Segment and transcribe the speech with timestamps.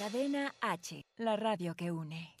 [0.00, 2.34] Cadena H, la radio que une.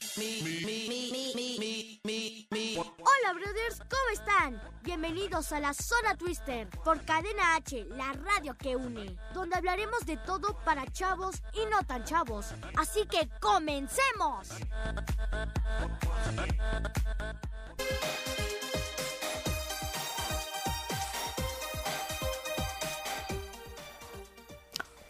[2.80, 4.62] Hola brothers, ¿cómo están?
[4.82, 10.16] Bienvenidos a la Zona Twister por Cadena H, la radio que une, donde hablaremos de
[10.16, 12.46] todo para chavos y no tan chavos.
[12.78, 14.48] Así que comencemos.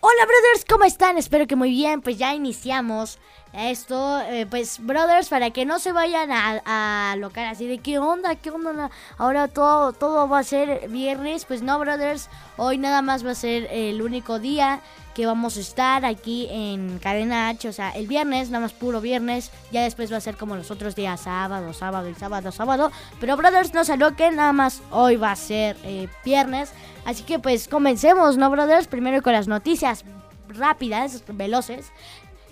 [0.03, 1.19] Hola brothers, ¿cómo están?
[1.19, 3.19] Espero que muy bien, pues ya iniciamos
[3.53, 7.99] esto, eh, pues brothers, para que no se vayan a, a locar así de qué
[7.99, 13.03] onda, qué onda, ahora todo, todo va a ser viernes, pues no brothers, hoy nada
[13.03, 14.81] más va a ser el único día
[15.15, 19.03] que vamos a estar aquí en Cadena H, o sea, el viernes, nada más puro
[19.03, 22.91] viernes, ya después va a ser como los otros días, sábado, sábado y sábado, sábado,
[23.21, 26.73] pero brothers, no se aloquen, nada más hoy va a ser eh, viernes,
[27.05, 28.87] así que pues comencemos, ¿no brothers?
[28.87, 30.05] Primero con las noticias
[30.49, 31.93] rápidas, veloces,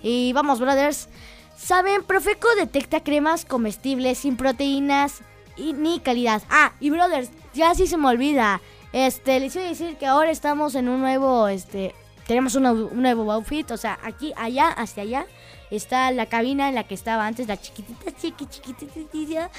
[0.03, 1.09] y vamos brothers,
[1.57, 2.03] ¿saben?
[2.05, 5.21] Profeco detecta cremas comestibles sin proteínas
[5.57, 6.43] y ni calidad.
[6.51, 8.61] Ah, y brothers, ya sí se me olvida,
[8.93, 11.95] este, les iba a decir que ahora estamos en un nuevo, este,
[12.27, 15.27] tenemos un, un nuevo outfit, o sea, aquí, allá, hacia allá,
[15.71, 19.51] está la cabina en la que estaba antes, la chiquitita, chiqui, chiquitita,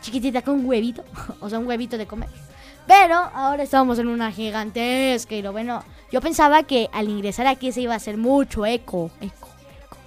[0.00, 1.04] chiquitita con un huevito,
[1.40, 2.28] o sea, un huevito de comer.
[2.86, 7.72] Pero ahora estamos en una gigantesca y lo bueno, yo pensaba que al ingresar aquí
[7.72, 9.48] se iba a hacer mucho eco, eco, eco.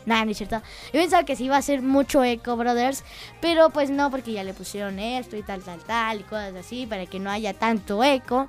[0.06, 0.62] Nada, no es cierto.
[0.94, 3.04] Yo pensaba que se iba a hacer mucho eco, brothers,
[3.42, 6.88] pero pues no, porque ya le pusieron esto y tal, tal, tal y cosas así
[6.88, 8.48] para que no haya tanto eco.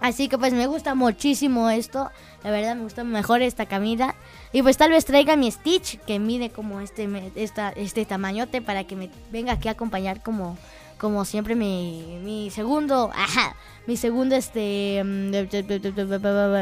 [0.00, 2.10] Así que pues me gusta muchísimo esto.
[2.42, 4.14] La verdad me gusta mejor esta camisa.
[4.52, 8.84] Y pues tal vez traiga mi Stitch que mide como este esta, este tamañote para
[8.84, 10.56] que me venga aquí a acompañar como
[11.00, 13.56] como siempre mi, mi segundo, ajá,
[13.86, 15.02] mi segundo este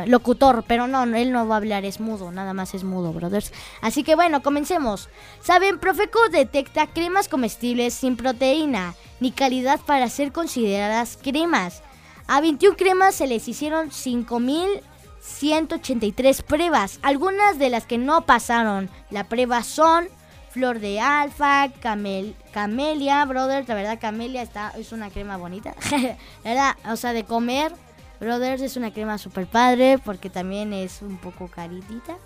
[0.07, 3.53] locutor, pero no, él no va a hablar, es mudo, nada más es mudo, brothers.
[3.83, 5.09] Así que bueno, comencemos.
[5.43, 11.83] Saben, Profeco detecta cremas comestibles sin proteína ni calidad para ser consideradas cremas.
[12.29, 17.01] A 21 cremas se les hicieron 5.183 pruebas.
[17.03, 20.09] Algunas de las que no pasaron la prueba son
[20.51, 23.69] Flor de Alfa, Camel, Camelia, brother.
[23.69, 25.75] La verdad, Camelia está, es una crema bonita.
[26.91, 27.73] o sea, de comer,
[28.21, 32.17] brothers, es una crema super padre porque también es un poco caritita.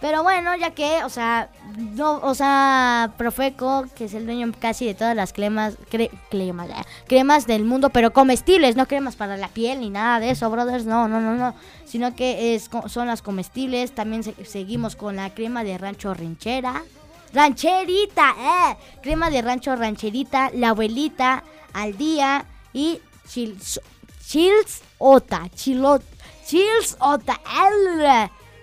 [0.00, 4.86] Pero bueno, ya que, o sea, no, o sea, Profeco, que es el dueño casi
[4.86, 6.68] de todas las cremas, cre, cremas,
[7.08, 10.84] cremas del mundo, pero comestibles, no cremas para la piel ni nada de eso, brothers,
[10.84, 11.52] no, no, no, no,
[11.84, 13.92] sino que es, son las comestibles.
[13.92, 16.84] También se, seguimos con la crema de rancho rinchera,
[17.32, 23.80] rancherita, eh, crema de rancho rancherita, la abuelita, al día y chils,
[24.26, 26.02] chils ota, chilot,
[26.46, 27.40] chils ota,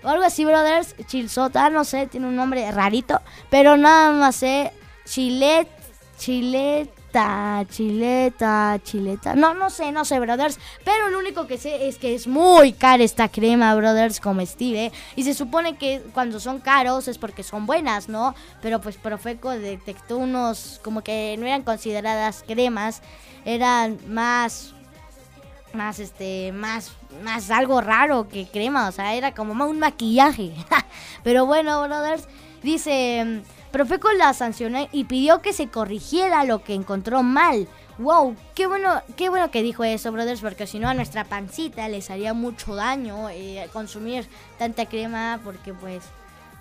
[0.06, 0.94] o algo así, brothers.
[1.06, 3.20] Chilsota, no sé, tiene un nombre rarito.
[3.50, 4.72] Pero nada más sé.
[5.04, 5.68] Chilet,
[7.70, 9.34] chileta, chileta.
[9.34, 10.58] No, no sé, no sé, brothers.
[10.84, 14.92] Pero lo único que sé es que es muy cara esta crema, brothers, comestible.
[15.14, 18.34] Y se supone que cuando son caros es porque son buenas, ¿no?
[18.60, 23.02] Pero pues Profeco detectó unos como que no eran consideradas cremas.
[23.44, 24.74] Eran más
[25.72, 30.52] más este más más algo raro que crema, o sea, era como un maquillaje.
[31.22, 32.28] Pero bueno, brothers,
[32.62, 33.42] dice,
[33.76, 37.68] Profeco la sancionó y pidió que se corrigiera lo que encontró mal.
[37.98, 41.86] Wow, qué bueno, qué bueno que dijo eso, brothers, porque si no a nuestra pancita
[41.86, 44.26] les haría mucho daño eh, consumir
[44.58, 46.04] tanta crema, porque pues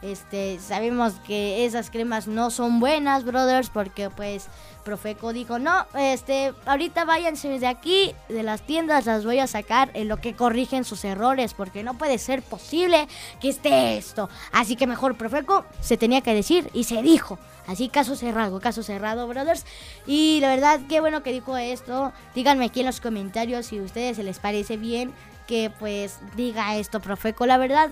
[0.01, 4.49] este, sabemos que esas cremas no son buenas, brothers, porque pues
[4.85, 9.91] Profeco dijo, no, este, ahorita váyanse de aquí, de las tiendas, las voy a sacar
[9.95, 13.09] en lo que corrigen sus errores, porque no puede ser posible
[13.41, 14.29] que esté esto.
[14.53, 17.37] Así que mejor Profeco se tenía que decir y se dijo.
[17.67, 19.65] Así, caso cerrado, caso cerrado, brothers.
[20.05, 22.13] Y la verdad, qué bueno que dijo esto.
[22.35, 25.11] Díganme aquí en los comentarios si a ustedes se les parece bien
[25.47, 27.45] que pues diga esto Profeco.
[27.45, 27.89] La verdad,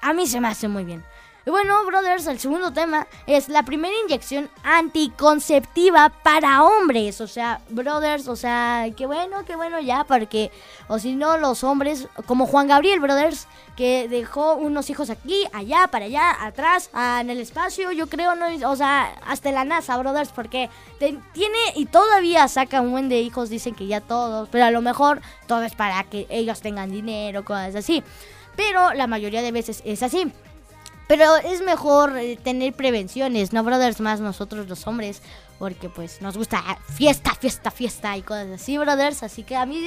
[0.00, 1.04] a mí se me hace muy bien.
[1.44, 7.20] Y bueno, brothers, el segundo tema es la primera inyección anticonceptiva para hombres.
[7.20, 10.52] O sea, brothers, o sea, qué bueno, qué bueno ya, porque,
[10.86, 15.88] o si no, los hombres, como Juan Gabriel, brothers, que dejó unos hijos aquí, allá,
[15.88, 20.30] para allá, atrás, en el espacio, yo creo, no, o sea, hasta la NASA, brothers,
[20.30, 24.70] porque tiene y todavía saca un buen de hijos, dicen que ya todos, pero a
[24.70, 28.04] lo mejor todo es para que ellos tengan dinero, cosas así.
[28.54, 30.30] Pero la mayoría de veces es así.
[31.12, 34.00] Pero es mejor eh, tener prevenciones, ¿no, brothers?
[34.00, 35.20] Más nosotros los hombres,
[35.58, 39.22] porque pues nos gusta fiesta, fiesta, fiesta y cosas así, brothers.
[39.22, 39.78] Así que a mí,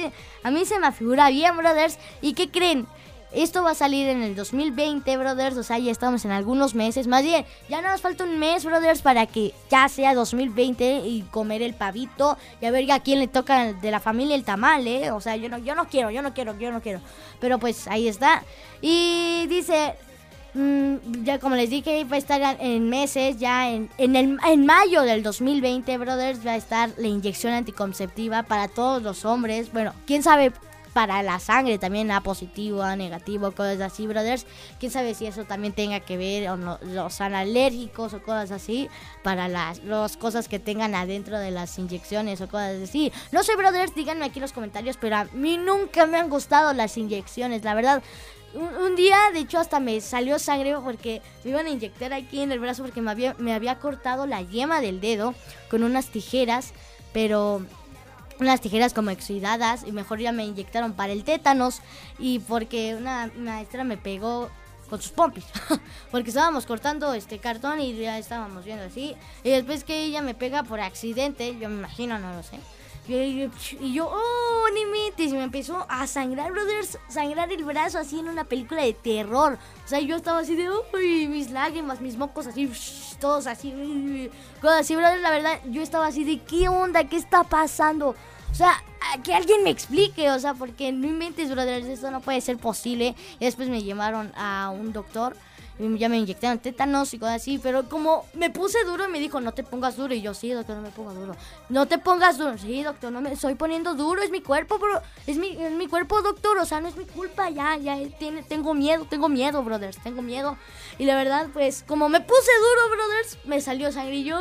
[0.44, 1.98] a mí se me figura bien, brothers.
[2.20, 2.86] ¿Y qué creen?
[3.32, 5.56] esto va a salir en el 2020, brothers.
[5.56, 7.06] O sea, ya estamos en algunos meses.
[7.06, 11.22] Más bien, ya no nos falta un mes, brothers, para que ya sea 2020 y
[11.30, 12.38] comer el pavito.
[12.60, 15.10] Y a ver a quién le toca de la familia el tamal, ¿eh?
[15.10, 17.00] O sea, yo no, yo no quiero, yo no quiero, yo no quiero.
[17.40, 18.42] Pero pues ahí está.
[18.80, 19.94] Y dice,
[20.56, 24.66] mm, ya como les dije, va a estar en meses, ya en, en, el, en
[24.66, 29.72] mayo del 2020, brothers, va a estar la inyección anticonceptiva para todos los hombres.
[29.72, 30.52] Bueno, quién sabe
[30.96, 34.46] para la sangre también, A positivo, A negativo, cosas así, brothers.
[34.80, 38.88] Quién sabe si eso también tenga que ver o no, los alérgicos o cosas así,
[39.22, 39.78] para las,
[40.16, 43.12] cosas que tengan adentro de las inyecciones o cosas así.
[43.30, 46.72] No sé, brothers, díganme aquí en los comentarios, pero a mí nunca me han gustado
[46.72, 48.02] las inyecciones, la verdad.
[48.56, 52.52] Un, día, de hecho, hasta me salió sangre porque me iban a inyectar aquí en
[52.52, 55.34] el brazo porque me había, me había cortado la yema del dedo
[55.70, 56.72] con unas tijeras,
[57.12, 57.62] pero
[58.40, 61.80] unas tijeras como oxidadas y mejor ya me inyectaron para el tétanos
[62.18, 64.50] y porque una maestra me pegó
[64.88, 65.44] con sus pompis
[66.10, 70.34] porque estábamos cortando este cartón y ya estábamos viendo así y después que ella me
[70.34, 72.58] pega por accidente yo me imagino no lo sé
[73.08, 78.28] y, yo, oh, ni Y me empezó a sangrar, brothers, sangrar el brazo así en
[78.28, 79.58] una película de terror.
[79.84, 82.70] O sea, yo estaba así de, uy, mis lágrimas, mis mocos así,
[83.20, 84.30] todos así,
[84.60, 85.22] cosas así, brothers.
[85.22, 87.04] La verdad, yo estaba así de, ¿qué onda?
[87.04, 88.16] ¿Qué está pasando?
[88.50, 88.82] O sea,
[89.22, 93.14] que alguien me explique, o sea, porque no inventes, brothers, eso no puede ser posible.
[93.38, 95.36] Y después me llevaron a un doctor
[95.78, 99.40] ya me inyectaron tétanos y cosas así, pero como me puse duro y me dijo,
[99.40, 101.36] no te pongas duro, y yo, sí, doctor, no me pongo duro.
[101.68, 105.02] No te pongas duro, sí, doctor, no me estoy poniendo duro, es mi cuerpo, bro,
[105.26, 108.42] es mi, es mi cuerpo, doctor, o sea, no es mi culpa, ya, ya, tiene,
[108.42, 110.56] tengo miedo, tengo miedo, brothers, tengo miedo.
[110.98, 114.38] Y la verdad, pues, como me puse duro, brothers, me salió sangre y yo,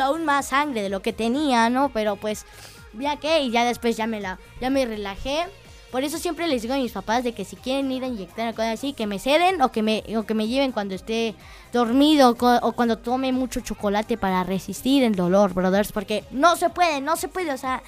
[0.00, 1.90] aún más sangre de lo que tenía, ¿no?
[1.90, 2.46] Pero pues,
[2.94, 5.46] ya que, y ya después ya me la, ya me relajé
[5.92, 8.50] por eso siempre les digo a mis papás de que si quieren ir a inyectar
[8.50, 11.34] o cosas así, que me ceden o que me, o que me lleven cuando esté
[11.70, 15.92] dormido o cuando tome mucho chocolate para resistir el dolor, brothers.
[15.92, 17.52] Porque no se puede, no se puede.
[17.52, 17.82] O sea,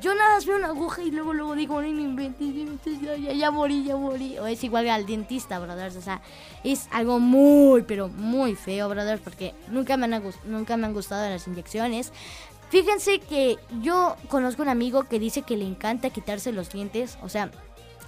[0.00, 2.54] yo nada más veo una aguja y luego, luego digo, no inventes,
[3.02, 4.38] ya, ya, ya morí, ya morí.
[4.38, 5.96] O es igual al dentista, brothers.
[5.96, 6.22] O sea,
[6.64, 11.28] es algo muy, pero muy feo, brothers, porque nunca me han, nunca me han gustado
[11.28, 12.10] las inyecciones.
[12.70, 17.28] Fíjense que yo conozco un amigo que dice que le encanta quitarse los dientes, o
[17.28, 17.50] sea,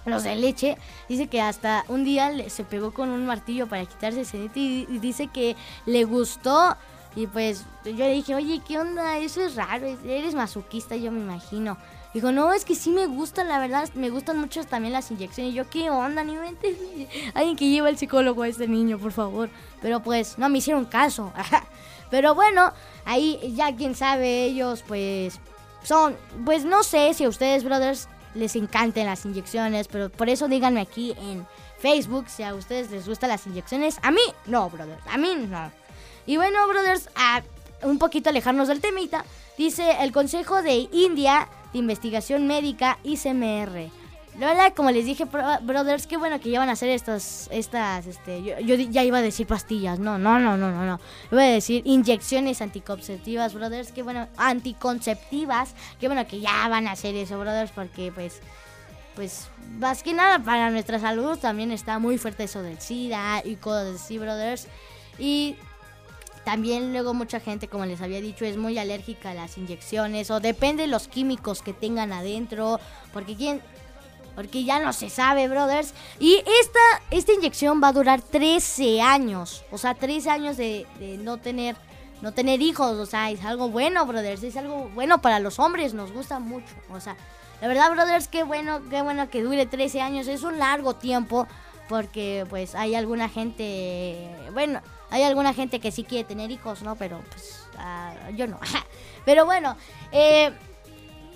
[0.07, 0.79] los de leche.
[1.09, 4.87] Dice que hasta un día se pegó con un martillo para quitarse ese diente y,
[4.99, 6.77] dice que le gustó.
[7.15, 9.19] Y pues yo le dije, oye, ¿qué onda?
[9.19, 11.77] Eso es raro, eres masoquista, yo me imagino.
[12.15, 15.53] Dijo, no, es que sí me gustan, la verdad, me gustan mucho también las inyecciones.
[15.53, 16.23] Y yo, ¿qué onda?
[16.23, 17.09] Ni mente.
[17.35, 19.51] Alguien que lleve al psicólogo a este niño, por favor.
[19.81, 21.33] Pero pues, no me hicieron caso.
[22.13, 22.75] Pero bueno,
[23.07, 25.41] ahí ya quien sabe, ellos pues
[25.83, 26.15] son,
[26.45, 30.83] pues no sé si a ustedes, brothers, les encanten las inyecciones, pero por eso díganme
[30.83, 31.47] aquí en
[31.79, 33.97] Facebook si a ustedes les gustan las inyecciones.
[34.03, 35.73] A mí, no, brothers, a mí no.
[36.27, 37.43] Y bueno, brothers, a
[37.83, 39.25] un poquito alejarnos del temita,
[39.57, 44.02] dice el Consejo de India de Investigación Médica ICMR
[44.39, 45.27] la verdad, como les dije,
[45.63, 49.23] brothers, qué bueno que ya van a hacer estas, estas, este, yo, ya iba a
[49.23, 51.01] decir pastillas, no, no, no, no, no, no,
[51.31, 56.93] iba a decir inyecciones anticonceptivas, brothers, qué bueno, anticonceptivas, qué bueno que ya van a
[56.93, 58.41] hacer eso, brothers, porque pues,
[59.15, 59.49] pues,
[59.79, 64.01] más que nada para nuestra salud también está muy fuerte eso del SIDA y cosas
[64.01, 64.67] así, brothers,
[65.19, 65.57] y
[66.45, 70.41] también luego mucha gente, como les había dicho, es muy alérgica a las inyecciones o
[70.41, 72.81] depende de los químicos que tengan adentro,
[73.13, 73.61] porque quién
[74.35, 75.93] porque ya no se sabe, brothers.
[76.19, 79.65] Y esta, esta inyección va a durar 13 años.
[79.71, 80.87] O sea, 13 años de,
[81.21, 81.77] no tener
[82.21, 82.99] no tener hijos.
[82.99, 84.43] O sea, es algo bueno, brothers.
[84.43, 85.93] Es algo bueno para los hombres.
[85.93, 86.75] Nos gusta mucho.
[86.91, 87.17] O sea,
[87.61, 90.29] la verdad, brothers, qué bueno, qué bueno que dure 13 años.
[90.29, 91.47] Es un largo tiempo.
[91.89, 94.31] Porque pues hay alguna gente.
[94.53, 96.97] Bueno, hay alguna gente que sí quiere tener hijos, ¿no?
[96.97, 98.59] Pero pues ah, yo no.
[99.25, 99.77] Pero bueno,
[100.13, 100.53] eh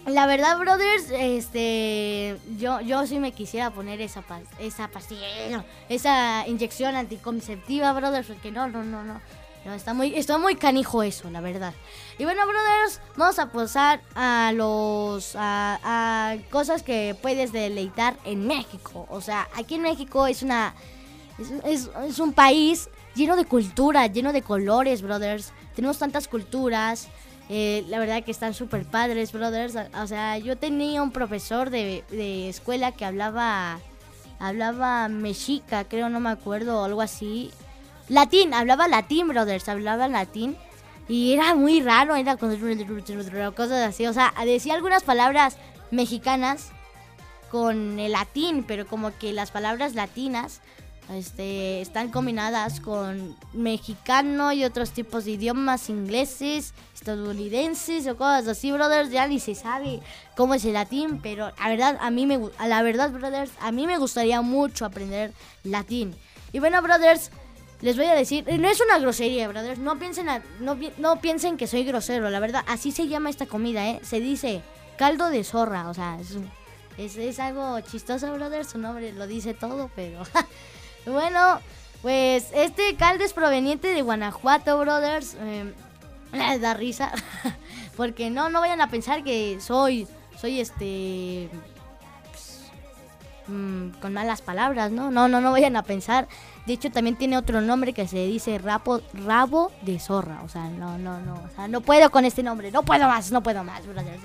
[0.06, 4.22] la verdad, brothers, este, yo, yo sí me quisiera poner esa,
[4.58, 9.20] esa pastilla, esa inyección anticonceptiva, brothers, porque no, no, no, no.
[9.64, 11.75] No, está muy, está muy canijo eso, la verdad.
[12.20, 19.08] Y bueno, brothers, vamos a pasar a los a, cosas que puedes deleitar en México.
[19.10, 20.72] O sea, aquí en México es una
[21.64, 25.52] es, es un país lleno de cultura, lleno de colores, brothers.
[25.75, 27.08] Tenemos tantas culturas.
[27.48, 29.74] Eh, la verdad que están súper padres, brothers.
[30.00, 32.04] O sea, yo tenía un profesor de,
[32.48, 33.78] escuela que hablaba,
[34.38, 37.50] hablaba mexica, creo, no me acuerdo, o algo así.
[38.08, 40.56] Latín, hablaba latín, brothers, hablaba latín.
[41.08, 42.56] Y era muy raro, era con
[43.54, 44.06] cosas así.
[44.06, 45.56] O sea, decía algunas palabras
[45.92, 46.70] mexicanas
[47.50, 50.60] con el latín, pero como que las palabras latinas
[51.14, 58.72] este, están combinadas con mexicano y otros tipos de idiomas ingleses, estadounidenses o cosas así,
[58.72, 59.10] brothers.
[59.10, 60.00] Ya ni se sabe
[60.36, 63.86] cómo es el latín, pero la verdad, a mí me, la verdad, brothers, a mí
[63.86, 65.32] me gustaría mucho aprender
[65.62, 66.14] latín.
[66.52, 67.30] Y bueno, brothers,
[67.82, 70.26] les voy a decir, eh, no es una grosería, brothers, no piensen,
[70.60, 74.00] no, no piensen que soy grosero, la verdad, así se llama esta comida, ¿eh?
[74.02, 74.62] Se dice
[74.96, 76.18] caldo de zorra, o sea,
[76.98, 80.22] es, es algo chistoso, brothers, su nombre lo dice todo, pero...
[81.06, 81.60] Bueno,
[82.02, 85.36] pues este caldo es proveniente de Guanajuato, brothers.
[85.40, 85.72] Eh,
[86.60, 87.12] da risa.
[87.96, 90.06] Porque no, no vayan a pensar que soy,
[90.38, 91.48] soy este...
[92.30, 92.70] Pues,
[93.46, 95.10] mm, con malas palabras, ¿no?
[95.10, 96.28] No, no, no vayan a pensar.
[96.66, 100.42] De hecho, también tiene otro nombre que se dice rapo, rabo de zorra.
[100.44, 101.34] O sea, no, no, no.
[101.34, 102.70] O sea, no puedo con este nombre.
[102.72, 104.22] No puedo más, no puedo más, brothers.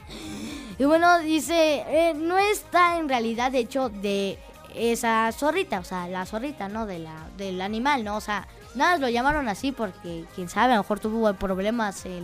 [0.80, 4.40] Y bueno, dice, eh, no está en realidad hecho de
[4.76, 6.86] esa zorrita, o sea, la zorrita, ¿no?
[6.86, 8.18] De la, del animal, ¿no?
[8.18, 12.24] O sea, nada, lo llamaron así porque, quién sabe, a lo mejor tuvo problemas el,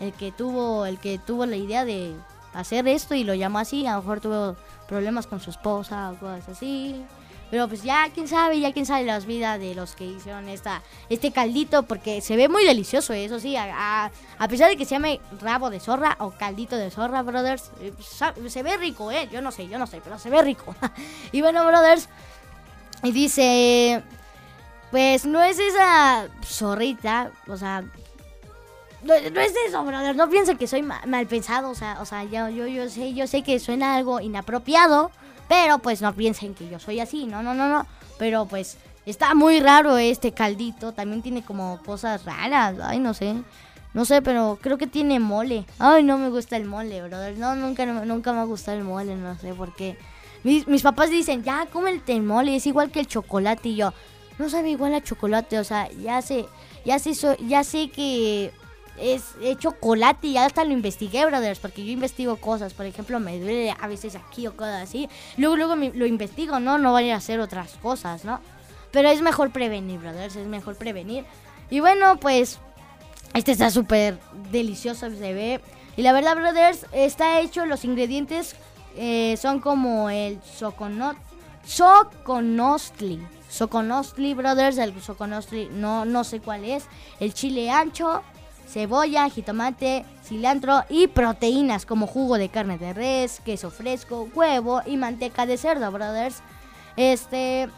[0.00, 2.14] el que tuvo, el que tuvo la idea de
[2.54, 4.56] hacer esto y lo llamó así, a lo mejor tuvo
[4.88, 7.04] problemas con su esposa o cosas así.
[7.52, 10.80] Pero pues ya quién sabe, ya quién sabe las vidas de los que hicieron esta,
[11.10, 14.10] este caldito, porque se ve muy delicioso, eso sí, a,
[14.48, 17.92] pesar de que se llame rabo de zorra o caldito de zorra, brothers, eh,
[18.48, 19.28] se ve rico, ¿eh?
[19.30, 20.74] Yo no sé, yo no sé, pero se ve rico.
[21.32, 22.08] y bueno, brothers,
[23.02, 24.02] y dice,
[24.90, 27.84] pues no es esa zorrita, o sea,
[29.02, 32.48] no, es eso, brothers, no piensen que soy mal, pensado, o sea, o sea, yo,
[32.48, 35.10] yo, yo sé, yo sé que suena algo inapropiado,
[35.52, 37.86] pero pues no piensen que yo soy así, no, no, no, no.
[38.18, 40.92] Pero pues está muy raro este caldito.
[40.92, 42.76] También tiene como cosas raras.
[42.82, 43.34] Ay, no sé.
[43.92, 45.66] No sé, pero creo que tiene mole.
[45.78, 47.36] Ay, no me gusta el mole, brother.
[47.36, 49.98] No, nunca, nunca me ha gustado el mole, no sé por qué.
[50.42, 53.68] Mis, papás dicen, ya, come el mole, es igual que el chocolate.
[53.68, 53.92] Y yo,
[54.38, 56.46] no sabe igual a chocolate, o sea, ya sé,
[56.86, 57.12] ya sé,
[57.46, 58.52] ya sé que
[58.98, 62.74] es, chocolate y hasta lo investigué, brothers, porque yo investigo cosas.
[62.74, 65.08] Por ejemplo, me duele a veces aquí o cosas así.
[65.36, 66.78] Luego, luego lo investigo, ¿no?
[66.78, 68.40] No vaya a hacer otras cosas, ¿no?
[68.90, 71.24] Pero es mejor prevenir, brothers, es mejor prevenir.
[71.70, 72.58] Y bueno, pues
[73.34, 74.18] este está súper
[74.50, 75.60] delicioso, se ve.
[75.96, 78.56] Y la verdad, brothers, está hecho, los ingredientes
[78.96, 81.16] eh, son como el soconot,
[81.64, 83.20] soconostli.
[83.48, 86.84] Soconostli, brothers, el soconostli no, no sé cuál es.
[87.20, 88.22] El chile ancho,
[88.66, 94.96] cebolla, jitomate, cilantro y proteínas como jugo de carne de res, queso fresco, huevo y
[94.96, 96.42] manteca de cerdo, brothers.
[96.96, 97.68] Este,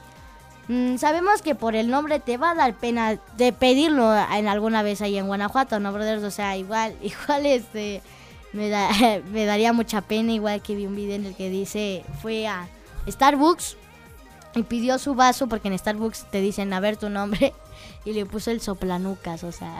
[0.69, 4.83] mm, sabemos que por el nombre te va a dar pena de pedirlo en alguna
[4.83, 6.23] vez ahí en Guanajuato, ¿no, brothers?
[6.23, 8.03] O sea, igual, igual este,
[8.53, 8.71] me,
[9.33, 12.69] me daría mucha pena, igual que vi un video en el que dice, fue a
[13.09, 13.77] Starbucks
[14.55, 17.53] y pidió su vaso porque en Starbucks te dicen a ver tu nombre
[18.05, 19.79] y le puso el soplanucas, o sea.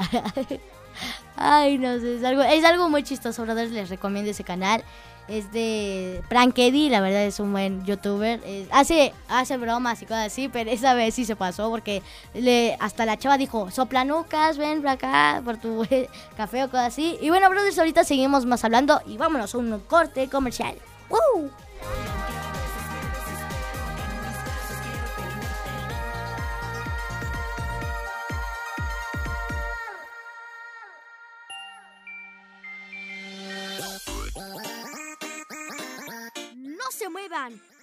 [1.37, 3.73] Ay, no sé, es algo, es algo muy chistoso, brothers.
[3.73, 4.85] Les recomiendo ese canal.
[5.27, 8.43] Es de Frank Eddy, la verdad es un buen youtuber.
[8.71, 12.03] hace, hace bromas y cosas así, pero esa vez sí se pasó porque
[12.35, 15.87] le, hasta la chava dijo, soplanucas, ven para acá por tu
[16.37, 17.17] café o cosas así.
[17.23, 20.77] Y bueno, brothers, ahorita seguimos más hablando y vámonos a un corte comercial.
[21.09, 21.51] ¡Woo!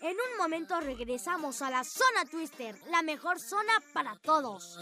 [0.01, 4.77] En un momento regresamos a la zona Twister, la mejor zona para todos.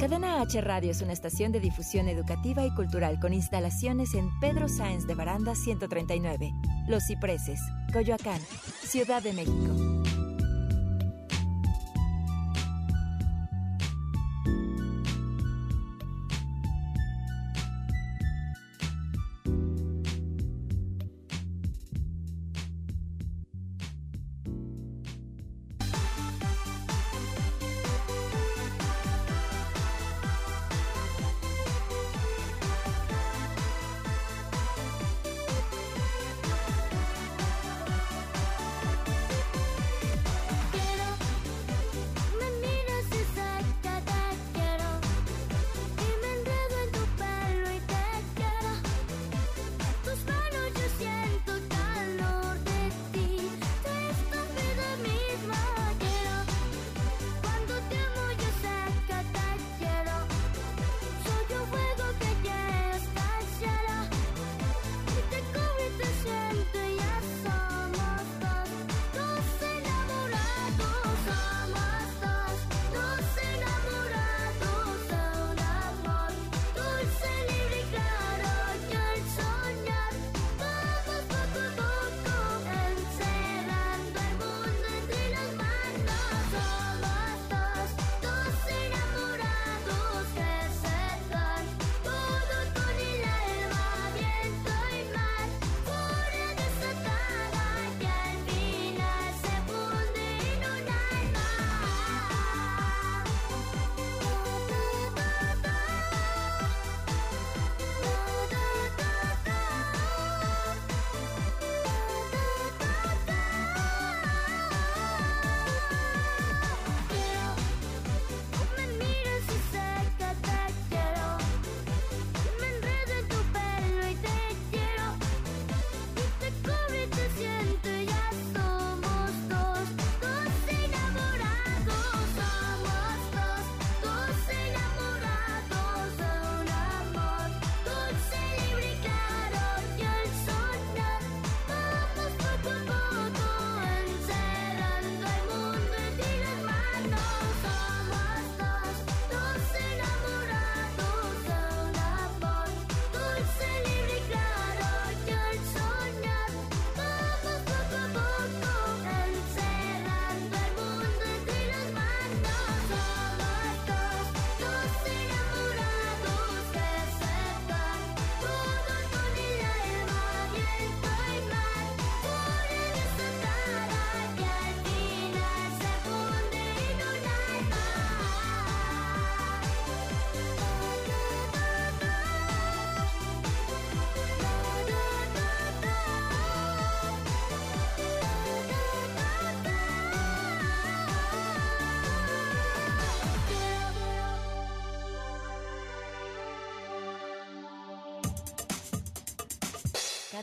[0.00, 4.66] Cadena H Radio es una estación de difusión educativa y cultural con instalaciones en Pedro
[4.68, 6.50] Sáenz de Baranda 139,
[6.88, 7.60] Los Cipreses,
[7.92, 8.40] Coyoacán,
[8.82, 10.13] Ciudad de México.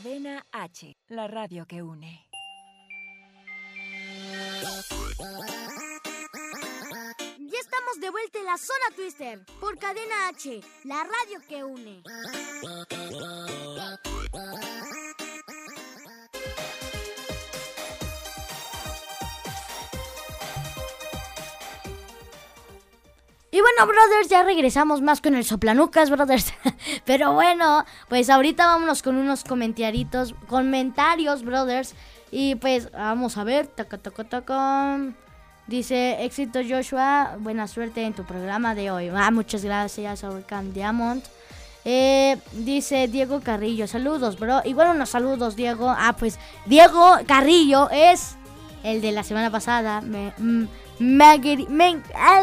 [0.02, 2.26] Cadena H, la radio que une.
[7.38, 12.02] Ya estamos de vuelta en la zona Twister por Cadena H, la radio que une.
[23.52, 26.52] Y bueno, brothers, ya regresamos más con el soplanucas, brothers.
[27.04, 31.94] Pero bueno, pues ahorita vámonos con unos comentarios, comentarios, brothers.
[32.30, 34.98] Y pues vamos a ver, taca, taca, taca.
[35.66, 39.10] Dice, éxito Joshua, buena suerte en tu programa de hoy.
[39.14, 41.22] Ah, muchas gracias, Overcam Diamond.
[41.84, 44.60] Eh, dice Diego Carrillo, saludos, bro.
[44.64, 45.88] Y bueno, unos saludos, Diego.
[45.90, 48.36] Ah, pues Diego Carrillo es
[48.84, 50.00] el de la semana pasada.
[50.00, 50.66] Me, mm,
[50.98, 51.76] Maguerín,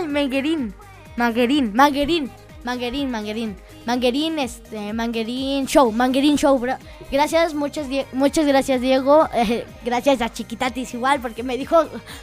[0.08, 0.74] Manguerín,
[1.16, 2.32] Manguerín, Manguerín,
[2.64, 6.76] Manguerín, Manguerín, Manguerín, este, Manguerín Show, Manguerín Show, bro.
[7.12, 9.28] Gracias, muchas, muchas gracias, Diego.
[9.34, 11.78] Eh, gracias a Chiquitatis igual, porque me dijo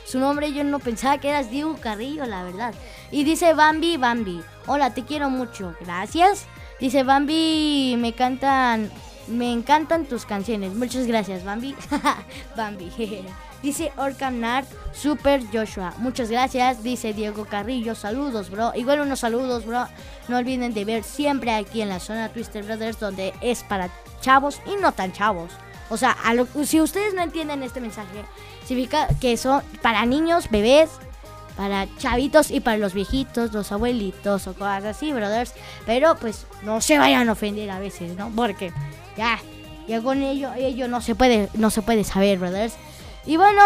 [0.04, 0.52] su nombre.
[0.52, 2.74] Yo no pensaba que eras Diego Carrillo, la verdad.
[3.10, 4.40] Y dice Bambi, Bambi.
[4.66, 5.74] Hola, te quiero mucho.
[5.80, 6.46] Gracias.
[6.78, 8.90] Dice Bambi, me cantan,
[9.28, 10.74] me encantan tus canciones.
[10.74, 11.74] Muchas gracias, Bambi.
[12.56, 12.90] Bambi.
[13.66, 15.92] Dice Orcan Nart, Super Joshua.
[15.98, 16.84] Muchas gracias.
[16.84, 17.96] Dice Diego Carrillo.
[17.96, 18.70] Saludos, bro.
[18.76, 19.88] Igual unos saludos, bro.
[20.28, 24.60] No olviden de ver siempre aquí en la zona Twister Brothers, donde es para chavos
[24.66, 25.50] y no tan chavos.
[25.90, 26.16] O sea,
[26.64, 28.24] si ustedes no entienden este mensaje,
[28.64, 30.88] significa que son para niños, bebés,
[31.56, 35.54] para chavitos y para los viejitos, los abuelitos o cosas así, brothers.
[35.86, 38.30] Pero pues no se vayan a ofender a veces, ¿no?
[38.30, 38.72] Porque
[39.16, 39.40] ya,
[39.88, 42.74] ya con ello, ello no se puede, no se puede saber, brothers.
[43.26, 43.62] Y bueno,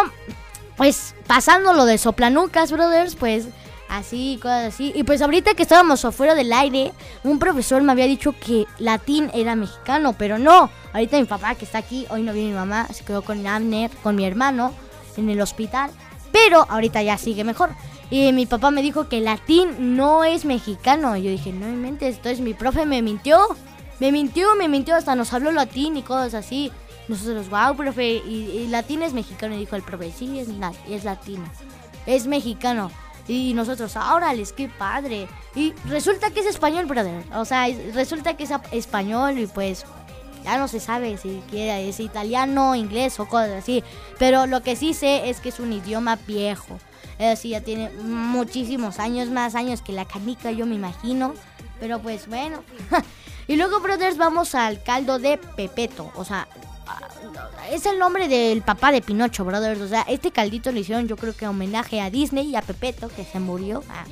[0.76, 3.46] pues pasando lo de soplanucas, brothers, pues
[3.88, 4.92] así, cosas así.
[4.94, 6.92] Y pues ahorita que estábamos afuera del aire,
[7.24, 10.70] un profesor me había dicho que latín era mexicano, pero no.
[10.92, 13.90] Ahorita mi papá que está aquí, hoy no viene mi mamá, se quedó con Abner,
[14.02, 14.72] con mi hermano,
[15.16, 15.90] en el hospital.
[16.32, 17.70] Pero ahorita ya sigue mejor.
[18.10, 21.16] Y mi papá me dijo que latín no es mexicano.
[21.16, 23.38] Y yo dije, no me mentes, entonces mi profe me mintió.
[23.98, 26.72] Me mintió, me mintió, hasta nos habló latín y cosas así.
[27.08, 29.54] Nosotros, wow, profe, y, latín es mexicano.
[29.54, 30.48] Y dijo el profe, sí, es,
[30.88, 31.44] es latino.
[32.06, 32.90] Es mexicano.
[33.28, 35.28] Y nosotros, órale, qué padre.
[35.54, 37.24] Y resulta que es español, brother.
[37.34, 39.84] O sea, resulta que es español y pues
[40.44, 43.84] ya no se sabe si quiere, es italiano, inglés o cosas así.
[44.18, 46.78] Pero lo que sí sé es que es un idioma viejo.
[47.18, 51.34] Es decir, ya tiene muchísimos años, más años que la canica, yo me imagino.
[51.78, 52.62] Pero pues bueno.
[53.46, 56.10] y luego, brothers, vamos al caldo de Pepeto.
[56.16, 56.48] O sea,
[57.70, 59.80] es el nombre del papá de Pinocho, brothers.
[59.80, 63.08] O sea, este caldito le hicieron yo creo que homenaje a Disney y a Pepeto,
[63.08, 63.82] que se murió.
[63.88, 64.04] Ah,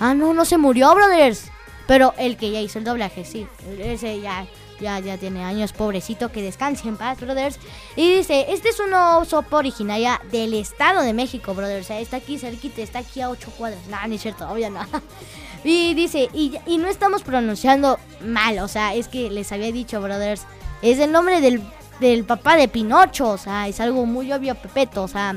[0.00, 1.50] ah no, no se murió, brothers.
[1.86, 3.46] Pero el que ya hizo el doblaje, sí.
[3.78, 4.46] Ese ya
[4.80, 7.58] ya, ya tiene años, pobrecito, que descanse en paz, brothers.
[7.96, 11.86] Y dice, este es una sopa originaria del Estado de México, brothers.
[11.86, 13.86] O sea, está aquí cerquita, está aquí a ocho cuadras.
[13.88, 14.80] No, ni es cierto, obvio no.
[15.64, 20.42] Y dice, y no estamos pronunciando mal, o sea, es que les había dicho, brothers,
[20.82, 21.60] es el nombre del,
[22.00, 25.34] del papá de Pinocho, o sea, es algo muy obvio, Pepeto, o sea,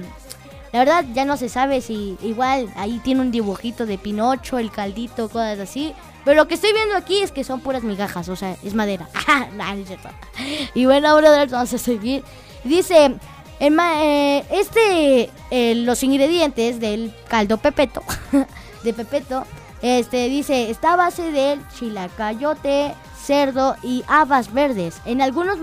[0.71, 4.71] la verdad ya no se sabe si igual ahí tiene un dibujito de Pinocho, el
[4.71, 5.93] caldito, cosas así.
[6.23, 9.09] Pero lo que estoy viendo aquí es que son puras migajas, o sea, es madera.
[10.73, 12.23] Y bueno, brothers, vamos a seguir.
[12.63, 13.15] Dice,
[13.59, 18.03] eh, este, eh, los ingredientes del caldo pepeto,
[18.83, 19.45] de pepeto,
[19.81, 25.01] este, dice, está a base de chilacayote, cerdo y habas verdes.
[25.05, 25.59] En algunos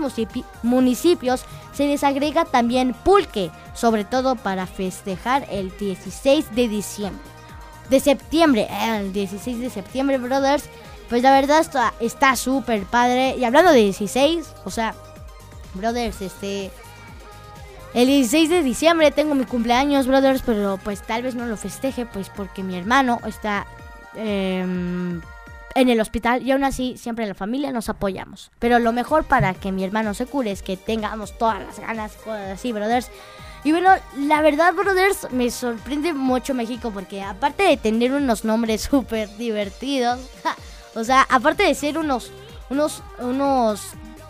[0.63, 7.39] municipios se les agrega también pulque, sobre todo para festejar el 16 de diciembre
[7.89, 10.65] de septiembre, eh, el 16 de septiembre, brothers.
[11.09, 11.65] Pues la verdad
[11.99, 13.35] está súper padre.
[13.37, 14.95] Y hablando de 16, o sea,
[15.73, 16.71] brothers, este...
[17.95, 22.05] El 16 de diciembre tengo mi cumpleaños, brothers, pero pues tal vez no lo festeje,
[22.05, 23.65] pues porque mi hermano está
[24.13, 25.21] em,
[25.75, 28.51] en el hospital y aún así siempre en la familia nos apoyamos.
[28.59, 32.13] Pero lo mejor para que mi hermano se cure es que tengamos todas las ganas,
[32.13, 33.09] cosas así, brothers.
[33.63, 38.81] Y bueno, la verdad, brothers, me sorprende mucho México porque aparte de tener unos nombres
[38.89, 40.19] súper divertidos,
[40.95, 42.31] o sea, aparte de ser unos,
[42.69, 43.81] unos, unos,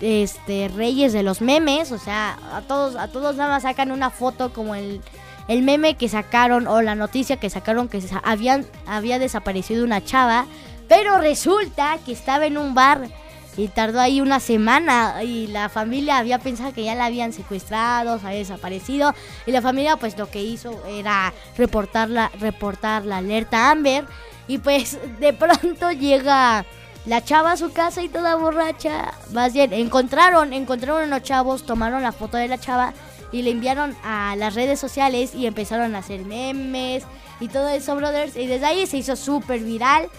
[0.02, 4.10] este, reyes de los memes, o sea, a todos, a todos nada más sacan una
[4.10, 5.02] foto como el,
[5.48, 10.46] el meme que sacaron o la noticia que sacaron que habían, había desaparecido una chava,
[10.90, 13.08] pero resulta que estaba en un bar
[13.56, 18.20] y tardó ahí una semana y la familia había pensado que ya la habían secuestrado,
[18.20, 19.14] se había desaparecido
[19.46, 24.06] y la familia pues lo que hizo era reportar la, reportar la alerta Amber
[24.48, 26.66] y pues de pronto llega
[27.06, 29.14] la chava a su casa y toda borracha.
[29.32, 32.94] Más bien, encontraron, encontraron unos chavos, tomaron la foto de la chava
[33.32, 37.04] y le enviaron a las redes sociales y empezaron a hacer memes
[37.40, 38.36] y todo eso, brothers.
[38.36, 40.10] Y desde ahí se hizo súper viral.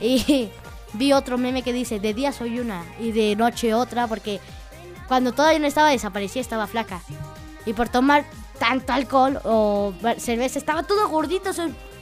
[0.00, 0.50] Y
[0.94, 4.40] vi otro meme que dice, de día soy una y de noche otra, porque
[5.08, 7.00] cuando todavía no estaba desaparecida estaba flaca.
[7.66, 8.24] Y por tomar
[8.58, 11.50] tanto alcohol o cerveza estaba todo gordito,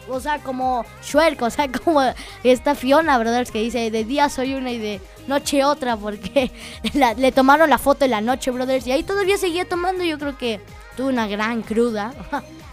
[0.08, 2.02] o sea, como Shrek, o sea, como
[2.42, 6.50] esta Fiona, brothers, que dice, de día soy una y de noche otra, porque
[7.16, 10.36] le tomaron la foto en la noche, brothers, y ahí todavía seguía tomando, yo creo
[10.36, 10.60] que
[10.96, 12.12] tuvo una gran cruda.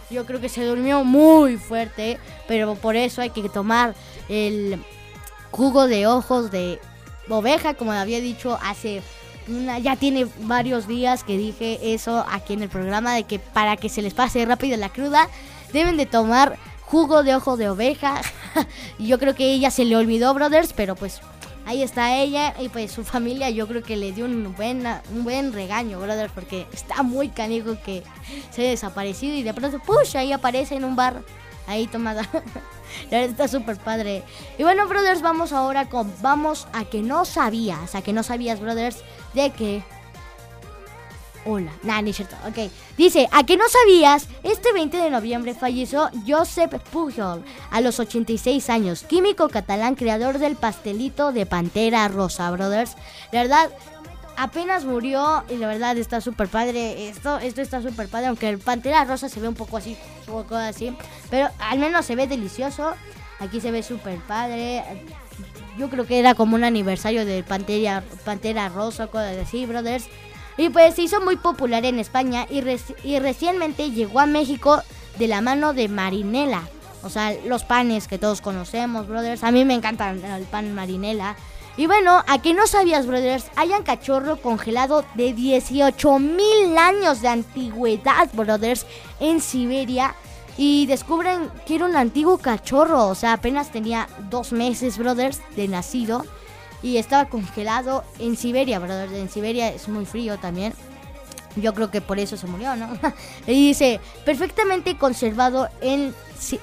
[0.08, 3.94] Yo creo que se durmió muy fuerte, pero por eso hay que tomar
[4.28, 4.80] el
[5.50, 6.78] jugo de ojos de
[7.28, 9.02] oveja, como había dicho hace
[9.48, 13.76] una, ya tiene varios días que dije eso aquí en el programa de que para
[13.76, 15.28] que se les pase rápido la cruda
[15.72, 18.20] deben de tomar jugo de ojo de oveja.
[18.98, 21.20] yo creo que ella se le olvidó, brothers, pero pues
[21.66, 25.24] ahí está ella y pues su familia yo creo que le dio un buen, un
[25.24, 28.02] buen regaño, brothers, porque está muy canijo que
[28.50, 31.22] se ha desaparecido y de pronto, push, ahí aparece en un bar,
[31.66, 32.28] ahí tomada.
[33.10, 34.22] La verdad está súper padre.
[34.58, 38.60] Y bueno, brothers, vamos ahora con, vamos a que no sabías, a que no sabías,
[38.60, 39.02] brothers,
[39.34, 39.82] de que
[41.48, 42.34] Hola, nah, ni cierto.
[42.48, 42.72] Ok.
[42.98, 44.26] Dice, ¿a que no sabías?
[44.42, 50.56] Este 20 de noviembre falleció Josep Pujol a los 86 años, químico catalán, creador del
[50.56, 52.96] pastelito de Pantera Rosa, brothers.
[53.30, 53.70] La verdad,
[54.36, 57.08] apenas murió y la verdad está súper padre.
[57.08, 59.96] Esto, esto está súper padre, aunque el Pantera Rosa se ve un poco así,
[60.26, 60.96] un poco así,
[61.30, 62.94] pero al menos se ve delicioso.
[63.38, 64.82] Aquí se ve súper padre.
[65.76, 70.06] Yo creo que era como un aniversario del Pantera, Pantera Rosa, cosas así, brothers.
[70.56, 72.62] Y pues se hizo muy popular en España y,
[73.04, 74.82] y recientemente llegó a México
[75.18, 76.62] de la mano de Marinela.
[77.02, 79.44] O sea, los panes que todos conocemos, brothers.
[79.44, 81.36] A mí me encanta el pan marinela.
[81.76, 87.20] Y bueno, a que no sabías, brothers, hay un cachorro congelado de 18 mil años
[87.20, 88.86] de antigüedad, brothers,
[89.20, 90.14] en Siberia.
[90.58, 95.68] Y descubren que era un antiguo cachorro, o sea, apenas tenía dos meses, brothers, de
[95.68, 96.24] nacido
[96.82, 99.12] y estaba congelado en Siberia, ¿verdad?
[99.12, 100.72] En Siberia es muy frío también.
[101.56, 102.88] Yo creo que por eso se murió, ¿no?
[103.46, 106.14] y dice, perfectamente conservado en,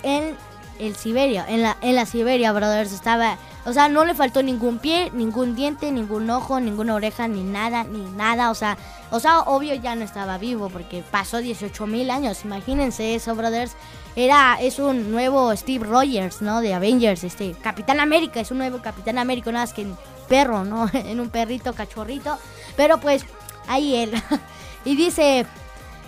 [0.04, 0.38] en
[0.80, 4.78] el Siberia, en la, en la Siberia, brothers, estaba, o sea, no le faltó ningún
[4.78, 8.78] pie, ningún diente, ningún ojo, ninguna oreja, ni nada, ni nada, o sea,
[9.10, 13.73] o sea, obvio ya no estaba vivo porque pasó 18 mil años, imagínense eso, brothers,
[14.15, 16.62] era, es un nuevo Steve Rogers, ¿no?
[16.62, 19.95] De Avengers, este, Capitán América, es un nuevo Capitán América, nada más que en
[20.28, 20.89] perro, ¿no?
[20.93, 22.38] en un perrito cachorrito,
[22.76, 23.26] pero pues,
[23.67, 24.13] ahí él,
[24.86, 25.45] y dice...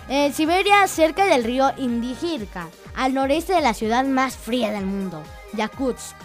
[0.08, 5.20] En Siberia, cerca del río Indigirka, al noreste de la ciudad más fría del mundo,
[5.54, 6.15] Yakutsk.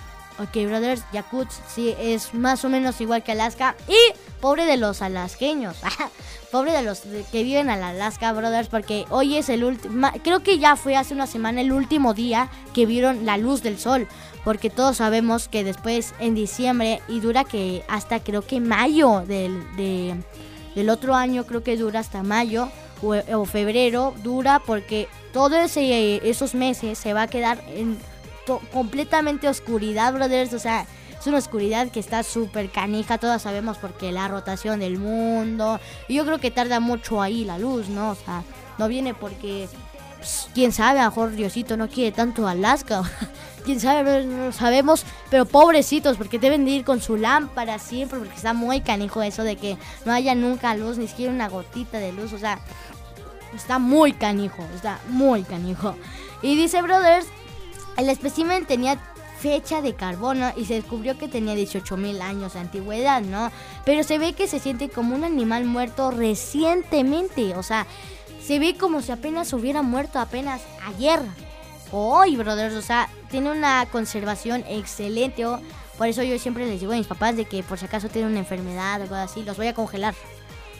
[0.41, 3.75] Ok, brothers, Yakutsk sí es más o menos igual que Alaska.
[3.87, 3.95] Y
[4.39, 5.77] pobre de los alasqueños.
[6.51, 7.01] pobre de los
[7.31, 10.09] que viven en Alaska, brothers, porque hoy es el último.
[10.23, 13.77] Creo que ya fue hace una semana el último día que vieron la luz del
[13.77, 14.07] sol.
[14.43, 19.63] Porque todos sabemos que después en diciembre y dura que hasta creo que mayo del,
[20.73, 22.71] del otro año, creo que dura hasta mayo
[23.03, 27.97] o, febrero dura porque todos esos meses se va a quedar en
[28.71, 30.53] completamente oscuridad, brothers.
[30.53, 30.85] O sea,
[31.19, 35.79] es una oscuridad que está súper canija, todos sabemos porque la rotación del mundo.
[36.07, 38.11] Y yo creo que tarda mucho ahí la luz, ¿no?
[38.11, 38.43] O sea,
[38.77, 39.67] no viene porque,
[40.17, 43.03] pues, quién sabe, a mejor Diosito no quiere tanto Alaska.
[43.65, 45.05] quién sabe, no lo sabemos.
[45.29, 49.43] Pero pobrecitos, porque deben de ir con su lámpara siempre, porque está muy canijo eso
[49.43, 52.33] de que no haya nunca luz, ni siquiera una gotita de luz.
[52.33, 52.59] O sea,
[53.55, 55.95] Está muy canijo, está muy canijo.
[56.41, 57.27] Y dice, brothers,
[57.97, 58.99] el espécimen tenía
[59.39, 63.51] fecha de carbono y se descubrió que tenía 18 mil años de antigüedad, ¿no?
[63.85, 67.87] Pero se ve que se siente como un animal muerto recientemente, o sea,
[68.45, 71.19] se ve como si apenas hubiera muerto apenas ayer
[71.91, 75.43] hoy, brothers, o sea, tiene una conservación excelente.
[75.97, 78.31] por eso yo siempre les digo a mis papás de que por si acaso tienen
[78.31, 80.13] una enfermedad o algo así, los voy a congelar,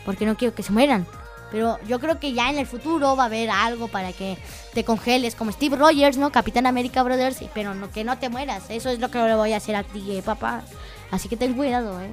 [0.06, 1.08] porque no quiero que se mueran.
[1.52, 4.38] Pero yo creo que ya en el futuro va a haber algo para que
[4.74, 6.32] te congeles, como Steve Rogers, ¿no?
[6.32, 8.64] Capitán América Brothers, pero no, que no te mueras.
[8.70, 10.64] Eso es lo que le voy a hacer a ti, eh, papá.
[11.12, 12.12] Así que ten cuidado, ¿eh?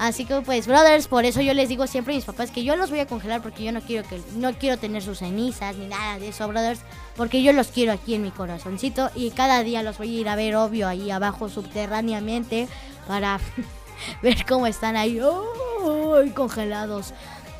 [0.00, 2.74] Así que pues, brothers, por eso yo les digo siempre a mis papás que yo
[2.74, 5.88] los voy a congelar porque yo no quiero que no quiero tener sus cenizas ni
[5.88, 6.80] nada de eso, brothers,
[7.16, 10.28] porque yo los quiero aquí en mi corazoncito y cada día los voy a ir
[10.30, 12.66] a ver obvio ahí abajo subterráneamente
[13.06, 13.40] para
[14.22, 17.12] ver cómo están ahí oh, congelados.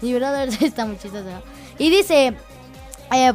[0.03, 1.43] Y brother está muy chistoso.
[1.79, 2.35] Y dice,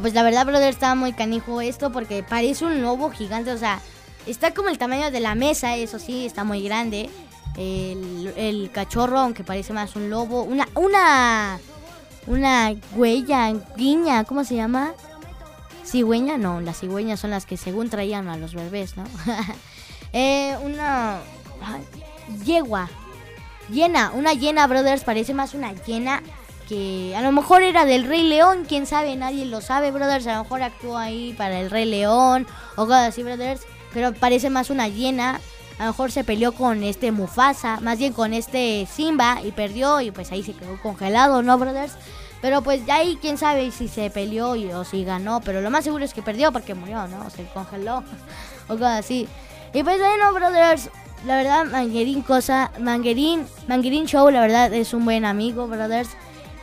[0.00, 3.52] pues la verdad, brother, está muy canijo esto porque parece un lobo gigante.
[3.52, 3.80] O sea,
[4.26, 7.10] está como el tamaño de la mesa, eso sí, está muy grande.
[7.56, 11.58] el, el cachorro, aunque parece más un lobo, una, una,
[12.26, 14.92] una huella, guiña, ¿cómo se llama?
[15.86, 16.36] ¿Cigüeña?
[16.36, 19.04] No, las cigüeñas son las que según traían a los bebés, ¿no?
[20.12, 21.20] eh, una
[22.44, 22.90] yegua,
[23.70, 26.22] llena, una llena, brothers, parece más una llena
[26.68, 30.36] que a lo mejor era del Rey León, quién sabe, nadie lo sabe, brothers, a
[30.36, 34.70] lo mejor actuó ahí para el Rey León o cosas así, brothers, pero parece más
[34.70, 35.40] una llena,
[35.78, 40.00] a lo mejor se peleó con este Mufasa, más bien con este Simba y perdió
[40.00, 41.94] y pues ahí se quedó congelado, ¿no, brothers?
[42.42, 45.84] Pero pues ya ahí quién sabe si se peleó o si ganó, pero lo más
[45.84, 47.28] seguro es que perdió porque murió, ¿no?
[47.30, 48.02] Se congeló
[48.68, 49.28] o cosas así.
[49.72, 50.90] Y pues bueno, brothers,
[51.24, 56.10] la verdad, Manguerín cosa, Manguerín, Manguerín Show, la verdad es un buen amigo, brothers.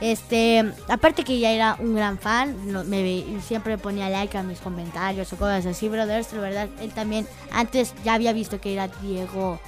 [0.01, 2.55] Este, aparte que ya era un gran fan,
[2.89, 6.33] me, siempre ponía like a mis comentarios o cosas así, brothers.
[6.33, 9.59] La verdad, él también antes ya había visto que era Diego,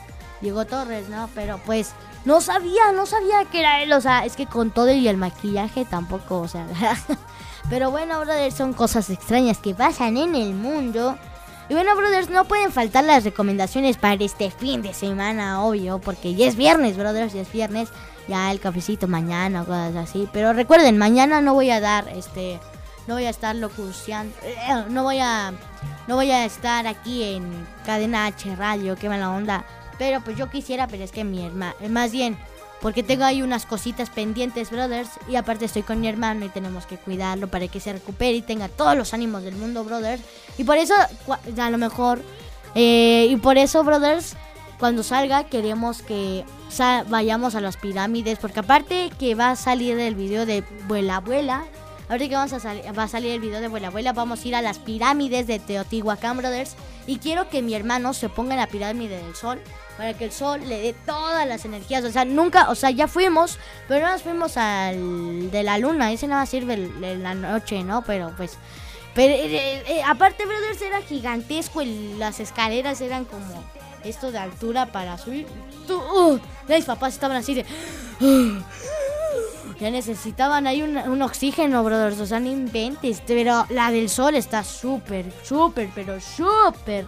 [0.42, 1.30] Diego Torres, ¿no?
[1.36, 1.94] Pero pues
[2.26, 5.18] no sabía, no sabía que era él, o sea, es que con todo y el
[5.18, 6.68] maquillaje tampoco, o sea.
[7.70, 11.18] Pero bueno, brothers, son cosas extrañas que pasan en el mundo.
[11.68, 16.36] Y bueno, brothers, no pueden faltar las recomendaciones para este fin de semana, obvio, porque
[16.36, 17.90] ya es viernes, brothers, ya es viernes.
[18.28, 20.28] Ya el cafecito mañana o cosas así.
[20.34, 22.60] Pero recuerden, mañana no voy a dar, este,
[23.08, 25.54] no voy a estar locución, eh, no voy a,
[26.08, 29.66] no voy a estar aquí en Cadena H Radio, qué mala onda.
[29.98, 32.38] Pero pues yo quisiera, pero es que mi hermano, más bien,
[32.82, 35.10] porque tengo ahí unas cositas pendientes, brothers.
[35.28, 38.42] Y aparte estoy con mi hermano y tenemos que cuidarlo para que se recupere y
[38.42, 40.22] tenga todos los ánimos del mundo, brothers.
[40.58, 40.94] Y por eso,
[41.58, 42.22] a lo mejor,
[42.76, 44.36] eh, y por eso, brothers,
[44.80, 46.46] cuando salga queremos que
[47.08, 48.40] vayamos a las pirámides.
[48.40, 51.66] Porque aparte que va a salir el video de Vuela Abuela.
[52.08, 54.56] Ahorita que vamos a va a salir el video de Vuela Abuela, vamos a ir
[54.56, 56.76] a las pirámides de Teotihuacán, brothers.
[57.08, 59.60] Y quiero que mi hermano se ponga en la pirámide del sol
[59.98, 62.04] para que el sol le dé todas las energías.
[62.04, 63.58] O sea, nunca, o sea, ya fuimos,
[63.88, 66.12] pero no nos fuimos al de la luna.
[66.12, 68.04] Ese nada sirve de la noche, ¿no?
[68.04, 68.58] Pero pues.
[69.16, 71.82] Pero eh, eh, aparte, brothers, era gigantesco.
[71.82, 73.64] Y las escaleras eran como
[74.06, 75.48] esto de altura para subir.
[75.90, 76.38] Uh,
[76.68, 77.66] mis papás estaban así de.
[78.22, 78.62] Uh,
[79.80, 82.20] ya necesitaban ahí un, oxígeno, brothers.
[82.20, 83.22] O sea, no inventes.
[83.26, 87.06] Pero la del sol está súper, súper, pero súper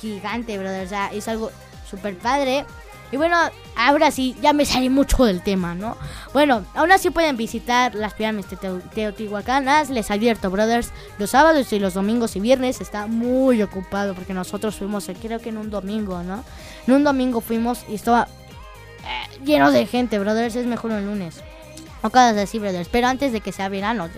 [0.00, 0.86] gigante, brothers.
[0.86, 1.50] O sea, es algo
[1.88, 2.64] super padre.
[3.12, 3.36] Y bueno,
[3.76, 5.96] ahora sí, ya me salí mucho del tema, ¿no?
[6.32, 9.90] Bueno, aún así pueden visitar las pirámides de Teotihuacanas.
[9.90, 14.76] Les advierto, brothers, los sábados y los domingos y viernes está muy ocupado porque nosotros
[14.76, 16.44] fuimos, eh, creo que en un domingo, ¿no?
[16.86, 18.28] En un domingo fuimos y estaba
[19.04, 20.54] eh, lleno de gente, brothers.
[20.56, 21.42] Es mejor un lunes.
[22.02, 22.88] O cosas así, brothers.
[22.88, 24.08] Pero antes de que sea verano,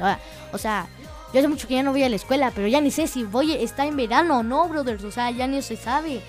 [0.53, 0.87] o sea,
[1.33, 3.25] yo hace mucho que ya no voy a la escuela, pero ya ni sé si
[3.25, 5.03] voy, está en verano o no, brothers.
[5.05, 6.21] O sea, ya ni se sabe.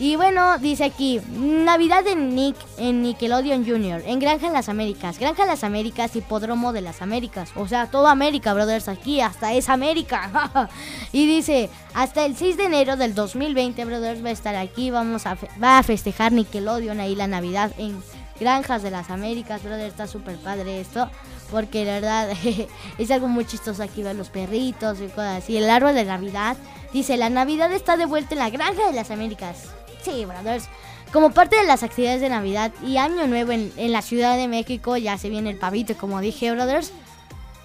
[0.00, 5.46] Y bueno, dice aquí, Navidad en Nick, en Nickelodeon Junior, en Granja las Américas, Granja
[5.46, 10.68] las Américas, Hipódromo de las Américas, o sea, toda América, brothers, aquí, hasta es América.
[11.12, 15.26] y dice, hasta el 6 de enero del 2020, brothers, va a estar aquí, vamos
[15.26, 18.02] a, va a festejar Nickelodeon ahí la Navidad en
[18.40, 21.08] Granjas de las Américas, brothers, está súper padre esto.
[21.52, 22.30] Porque la verdad
[22.98, 25.56] es algo muy chistoso aquí ver los perritos y cosas así.
[25.56, 26.56] El árbol de Navidad
[26.92, 29.68] dice, la Navidad está de vuelta en la Granja de las Américas.
[30.04, 30.68] Sí, brothers.
[31.12, 34.96] Como parte de las actividades de Navidad y Año Nuevo en, la Ciudad de México,
[34.96, 36.92] ya se viene el pavito, como dije, brothers.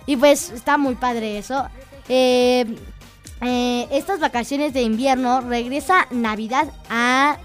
[0.05, 1.67] Y pues está muy padre eso.
[2.07, 2.65] Eh,
[3.41, 7.37] eh, estas vacaciones de invierno regresa Navidad a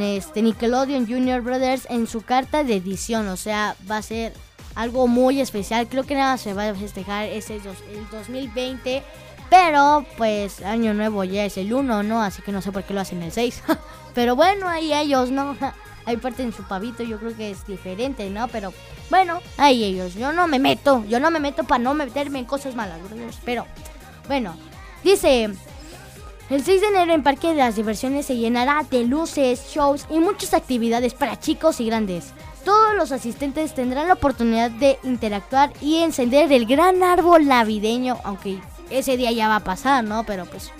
[0.00, 3.28] este, Nickelodeon Junior Brothers en su carta de edición.
[3.28, 4.34] O sea, va a ser
[4.74, 5.88] algo muy especial.
[5.88, 9.02] Creo que nada se va a festejar ese el 2020.
[9.50, 12.22] Pero pues año nuevo ya es el 1, ¿no?
[12.22, 13.62] Así que no sé por qué lo hacen el 6.
[14.18, 15.56] Pero bueno, ahí ellos, ¿no?
[16.04, 18.48] Ahí parten su pavito, yo creo que es diferente, ¿no?
[18.48, 18.72] Pero
[19.10, 20.14] bueno, ahí ellos.
[20.14, 22.98] Yo no me meto, yo no me meto para no meterme en cosas malas,
[23.44, 23.64] Pero
[24.26, 24.56] bueno,
[25.04, 25.50] dice...
[26.50, 30.18] El 6 de enero en Parque de las Diversiones se llenará de luces, shows y
[30.18, 32.32] muchas actividades para chicos y grandes.
[32.64, 38.58] Todos los asistentes tendrán la oportunidad de interactuar y encender el gran árbol navideño, aunque
[38.90, 40.24] ese día ya va a pasar, ¿no?
[40.24, 40.72] Pero pues,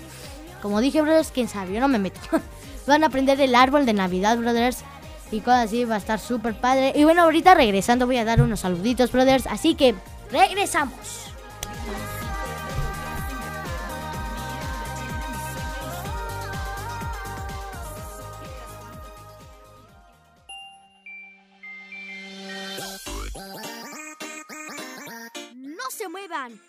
[0.61, 2.19] como dije, brothers, quién sabe, yo no me meto.
[2.87, 4.83] Van a aprender el árbol de Navidad, brothers.
[5.31, 6.93] Y cosas así, va a estar súper padre.
[6.95, 9.45] Y bueno, ahorita regresando voy a dar unos saluditos, brothers.
[9.47, 9.95] Así que,
[10.31, 11.29] regresamos.
[25.99, 26.68] se muevan.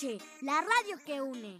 [0.00, 1.58] La radio que une.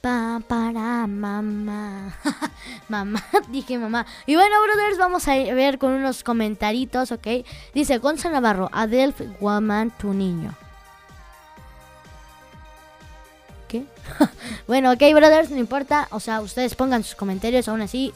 [0.00, 2.16] Pa, para mamá.
[2.88, 4.04] mamá, dije mamá.
[4.26, 7.46] Y bueno, brothers, vamos a ver con unos comentaritos, ¿ok?
[7.72, 10.56] Dice Gonzalo Navarro, Adelf Woman, tu niño.
[13.68, 13.86] ¿Qué?
[14.66, 16.08] bueno, ok, brothers, no importa.
[16.10, 18.12] O sea, ustedes pongan sus comentarios, aún así.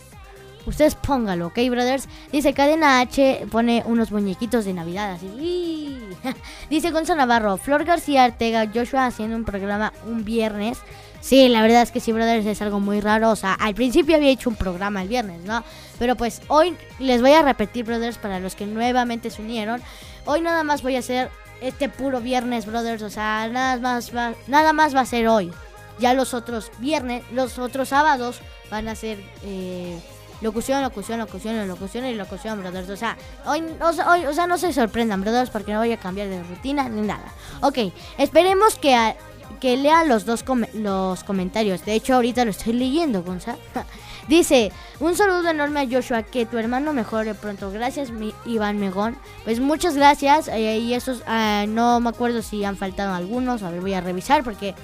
[0.67, 2.09] Ustedes póngalo, ¿ok, brothers?
[2.33, 5.97] Dice Cadena H, pone unos muñequitos de Navidad, así.
[6.71, 10.79] Dice Gonzalo Navarro, Flor García Ortega, Joshua haciendo un programa un viernes.
[11.21, 13.31] Sí, la verdad es que sí, brothers, es algo muy raro.
[13.31, 15.63] O sea, al principio había hecho un programa el viernes, ¿no?
[16.01, 19.81] Pero pues hoy les voy a repetir, brothers, para los que nuevamente se unieron.
[20.25, 21.31] Hoy nada más voy a hacer
[21.61, 23.03] este puro viernes, brothers.
[23.03, 25.53] O sea, nada más va, nada más va a ser hoy.
[25.99, 28.41] Ya los otros viernes, los otros sábados
[28.71, 29.99] van a ser eh,
[30.41, 32.91] locución, locución, locución, locución y locución, brothers.
[32.91, 33.17] O sea,
[33.47, 36.89] hoy, hoy, o sea, no se sorprendan, brothers, porque no voy a cambiar de rutina
[36.89, 37.33] ni nada.
[37.63, 37.79] Ok,
[38.19, 38.95] esperemos que...
[38.95, 39.17] A,
[39.61, 40.45] que lea los dos
[40.75, 41.85] los comentarios.
[41.85, 43.57] De hecho, ahorita lo estoy leyendo, Gonza.
[44.29, 47.71] Dice, un saludo enorme a Joshua, que tu hermano mejore pronto.
[47.71, 49.17] Gracias, mi Iván Megón.
[49.45, 50.49] Pues muchas gracias.
[50.49, 53.63] Eh, y esos, uh, no me acuerdo si han faltado algunos.
[53.63, 54.75] A ver, voy a revisar porque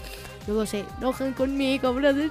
[0.47, 2.31] luego se enojan conmigo, brother.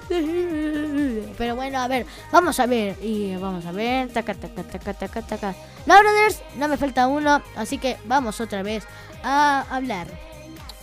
[1.38, 2.98] Pero bueno, a ver, vamos a ver.
[3.02, 4.10] Y vamos a ver.
[4.10, 5.56] Taca, taca, taca, taca, taca.
[5.86, 7.42] No, brothers, no me falta uno.
[7.56, 8.84] Así que vamos otra vez
[9.24, 10.08] a hablar.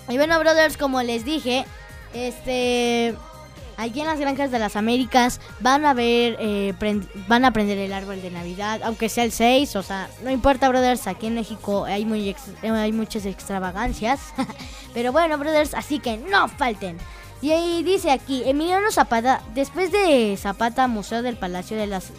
[0.08, 1.66] Y bueno, brothers, como les dije,
[2.14, 3.14] este
[3.78, 6.74] aquí en las granjas de las Américas van a ver, eh,
[7.28, 10.68] van a prender el árbol de Navidad, aunque sea el 6, o sea, no importa,
[10.68, 14.34] brothers, aquí en México hay, muy hay muchas extravagancias.
[14.94, 16.98] Pero bueno, brothers, así que no falten.
[17.40, 22.10] Y ahí dice aquí, Emiliano Zapata, después de Zapata, Museo del Palacio de las...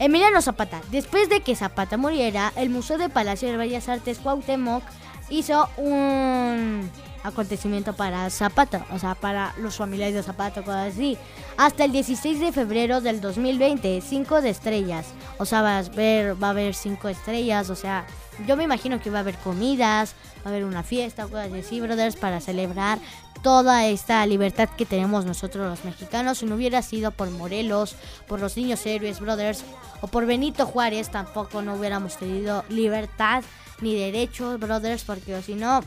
[0.00, 4.82] Emiliano Zapata, después de que Zapata muriera, el Museo del Palacio de Bellas Artes Cuauhtémoc
[5.28, 6.90] hizo un
[7.22, 11.18] acontecimiento para Zapata, o sea, para los familiares de Zapata, cosas así.
[11.56, 15.06] Hasta el 16 de febrero del 2020, 5 de estrellas.
[15.38, 18.06] O sea, va a ver, va a haber 5 estrellas, o sea,
[18.46, 21.80] yo me imagino que va a haber comidas, va a haber una fiesta, cosas así,
[21.80, 22.98] brothers, para celebrar
[23.42, 26.38] toda esta libertad que tenemos nosotros los mexicanos.
[26.38, 27.96] Si no hubiera sido por Morelos,
[28.26, 29.64] por los niños héroes, brothers,
[30.00, 33.42] o por Benito Juárez, tampoco no hubiéramos tenido libertad
[33.80, 35.82] ni derechos, brothers, porque si no,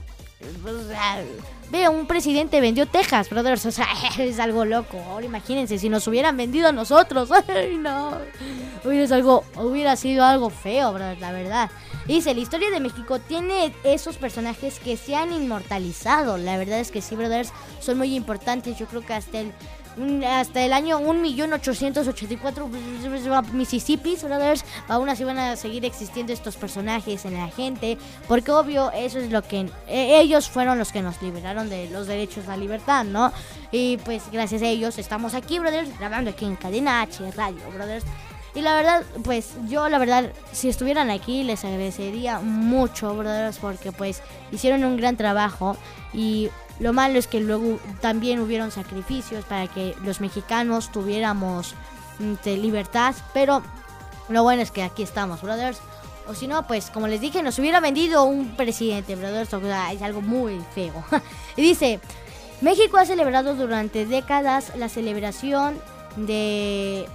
[1.69, 3.65] Veo, un presidente vendió Texas, brothers.
[3.65, 3.87] O sea,
[4.19, 4.99] es algo loco.
[5.09, 7.29] Ahora imagínense si nos hubieran vendido a nosotros.
[7.47, 8.17] Ay, no.
[8.83, 11.71] Hubiera, algo, hubiera sido algo feo, brothers, la verdad.
[12.05, 16.37] Dice, la historia de México tiene esos personajes que se han inmortalizado.
[16.37, 18.77] La verdad es que sí, brothers, son muy importantes.
[18.77, 19.53] Yo creo que hasta el
[20.27, 27.35] hasta el año 1.884 Mississippi, brothers, aún así van a seguir existiendo estos personajes en
[27.35, 31.69] la gente, porque obvio eso es lo que e, ellos fueron los que nos liberaron
[31.69, 33.31] de los derechos a la libertad, ¿no?
[33.71, 38.05] Y pues gracias a ellos estamos aquí, brothers, grabando aquí en Cadena H Radio, brothers.
[38.55, 43.91] Y la verdad, pues yo la verdad, si estuvieran aquí les agradecería mucho, brothers, porque
[43.91, 44.21] pues
[44.51, 45.75] hicieron un gran trabajo
[46.13, 46.51] y
[46.83, 51.75] lo malo es que luego también hubieron sacrificios para que los mexicanos tuviéramos
[52.19, 53.63] mm, libertad, pero
[54.27, 55.79] lo bueno es que aquí estamos, brothers.
[56.27, 59.53] O si no, pues como les dije, nos hubiera vendido un presidente, brothers.
[59.53, 61.05] O sea, es algo muy feo.
[61.55, 62.01] y dice,
[62.59, 65.79] México ha celebrado durante décadas la celebración
[66.17, 67.07] de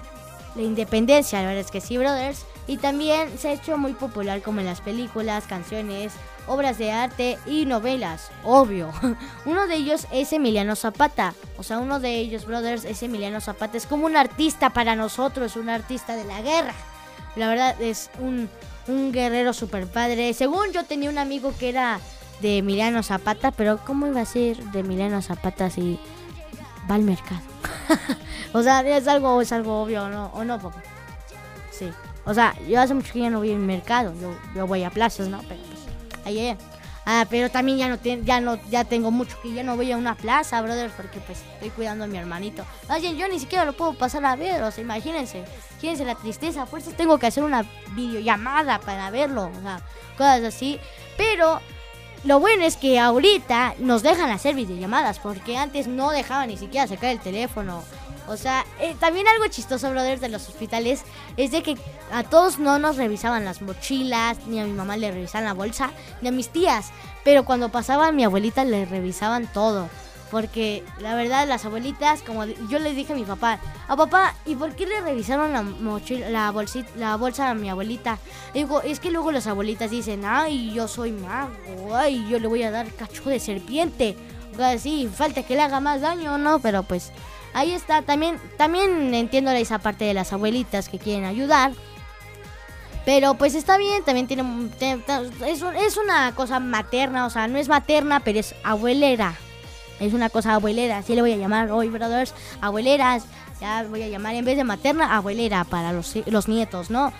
[0.56, 2.46] la independencia, la verdad es que sí, brothers.
[2.66, 6.14] Y también se ha hecho muy popular como en las películas, canciones,
[6.48, 8.90] obras de arte y novelas, obvio.
[9.44, 11.34] Uno de ellos es Emiliano Zapata.
[11.56, 13.76] O sea, uno de ellos, brothers, es Emiliano Zapata.
[13.76, 16.74] Es como un artista para nosotros, un artista de la guerra.
[17.36, 18.48] La verdad es un,
[18.86, 20.32] un guerrero super padre.
[20.34, 22.00] Según yo tenía un amigo que era
[22.40, 25.98] de Emiliano Zapata, pero ¿cómo iba a ser de Emiliano Zapata si
[26.90, 27.40] va al mercado?
[28.52, 30.30] o sea, es algo, es algo obvio, ¿no?
[30.34, 30.82] ¿O no, papá?
[31.70, 31.90] Sí.
[32.24, 34.12] O sea, yo hace mucho que ya no voy al mercado.
[34.54, 35.40] Yo, voy a plazas, ¿no?
[35.48, 35.60] Pero
[37.10, 39.96] Ah, pero también ya no, ya no ya tengo mucho que ya no voy a
[39.96, 42.66] una plaza, brother, porque pues estoy cuidando a mi hermanito.
[42.90, 45.42] Oye, yo ni siquiera lo puedo pasar a ver, o sea, imagínense.
[45.70, 49.80] Imagínense la tristeza, eso tengo que hacer una videollamada para verlo, o sea,
[50.18, 50.78] cosas así.
[51.16, 51.62] Pero
[52.24, 56.86] lo bueno es que ahorita nos dejan hacer videollamadas, porque antes no dejaban ni siquiera
[56.86, 57.84] sacar el teléfono
[58.28, 61.02] o sea, eh, también algo chistoso, brothers, de los hospitales
[61.36, 61.76] es de que
[62.12, 65.90] a todos no nos revisaban las mochilas, ni a mi mamá le revisaban la bolsa,
[66.20, 66.90] ni a mis tías.
[67.24, 69.88] Pero cuando pasaba a mi abuelita le revisaban todo.
[70.30, 73.58] Porque la verdad, las abuelitas, como yo les dije a mi papá,
[73.88, 77.70] a papá, ¿y por qué le revisaron la mochila, la, bolsita, la bolsa a mi
[77.70, 78.18] abuelita?
[78.52, 82.62] digo, es que luego las abuelitas dicen, ay, yo soy mago, ay, yo le voy
[82.62, 84.16] a dar cacho de serpiente.
[84.52, 86.58] O sea, sí, falta que le haga más daño, ¿no?
[86.58, 87.10] Pero pues
[87.58, 88.02] ahí está.
[88.02, 91.72] También, también entiendo esa parte de las abuelitas que quieren ayudar.
[93.04, 94.44] Pero pues está bien, también tiene,
[95.46, 99.34] es, es una cosa materna, o sea, no es materna, pero es abuelera.
[99.98, 103.24] Es una cosa abuelera, así le voy a llamar hoy, brothers, abueleras.
[103.60, 107.12] Ya voy a llamar en vez de materna, abuelera para los, los nietos, ¿no?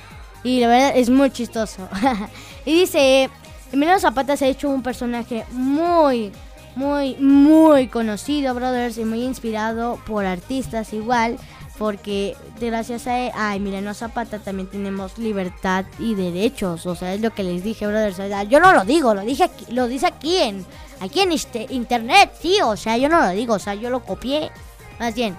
[0.45, 1.89] Y la verdad es muy chistoso.
[2.65, 3.31] y dice,
[3.73, 6.33] Emiliano Zapata se ha hecho un personaje muy,
[6.79, 11.37] muy, muy conocido, brothers, y muy inspirado por artistas igual
[11.77, 17.43] porque gracias a, Emiliano Zapata también tenemos libertad y derechos, o sea, es lo que
[17.43, 18.19] les dije, brothers,
[18.49, 20.67] yo no lo digo, lo dije aquí, lo dice aquí en
[21.01, 24.05] aquí en este internet, sí, o sea, yo no lo digo, o sea, yo lo
[24.05, 24.51] copié,
[24.99, 25.37] más bien.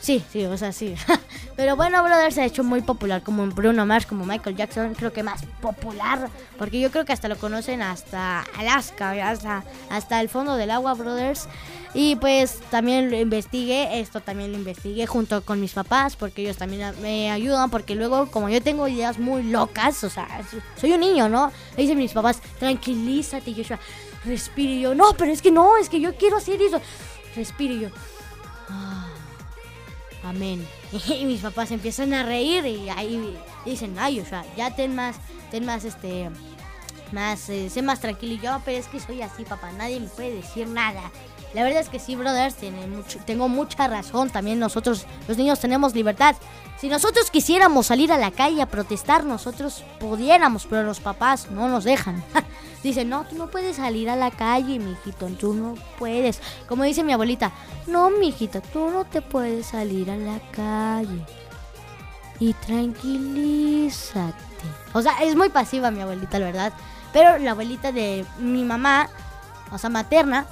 [0.00, 0.94] Sí, sí, o sea, sí.
[1.56, 5.12] Pero bueno, Brothers se ha hecho muy popular como Bruno Mars, como Michael Jackson, creo
[5.12, 6.28] que más popular,
[6.58, 10.92] porque yo creo que hasta lo conocen hasta Alaska, hasta, hasta el fondo del agua,
[10.92, 11.48] Brothers.
[11.94, 16.58] Y pues también lo investigué, esto también lo investigué junto con mis papás, porque ellos
[16.58, 20.28] también me ayudan, porque luego como yo tengo ideas muy locas, o sea,
[20.78, 21.50] soy un niño, ¿no?
[21.74, 23.78] Le dicen mis papás, tranquilízate, Joshua,
[24.26, 24.72] respire.
[24.74, 26.82] Y yo, no, pero es que no, es que yo quiero hacer eso.
[27.34, 27.88] Respire yo,
[30.28, 30.66] amén.
[31.08, 35.16] Y mis papás empiezan a reír y ahí dicen, ay, o sea, ya ten más,
[35.50, 36.30] ten más, este,
[37.12, 38.34] más, eh, sé más tranquilo.
[38.34, 41.10] Y yo, pero es que soy así, papá, nadie me puede decir nada.
[41.54, 42.56] La verdad es que sí, brothers,
[42.88, 44.30] mucho, tengo mucha razón.
[44.30, 46.36] También nosotros, los niños, tenemos libertad.
[46.78, 51.68] Si nosotros quisiéramos salir a la calle a protestar, nosotros pudiéramos, pero los papás no
[51.68, 52.22] nos dejan.
[52.82, 56.40] Dicen, no, tú no puedes salir a la calle, mijito, tú no puedes.
[56.68, 57.52] Como dice mi abuelita,
[57.86, 61.24] no, mijito, tú no te puedes salir a la calle.
[62.38, 64.34] Y tranquilízate.
[64.92, 66.72] O sea, es muy pasiva mi abuelita, la verdad.
[67.12, 69.08] Pero la abuelita de mi mamá,
[69.72, 70.46] o sea, materna,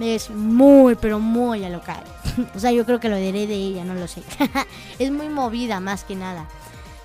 [0.00, 2.04] es muy, pero muy alocada.
[2.54, 4.22] o sea, yo creo que lo diré de ella, no lo sé.
[4.98, 6.46] es muy movida más que nada.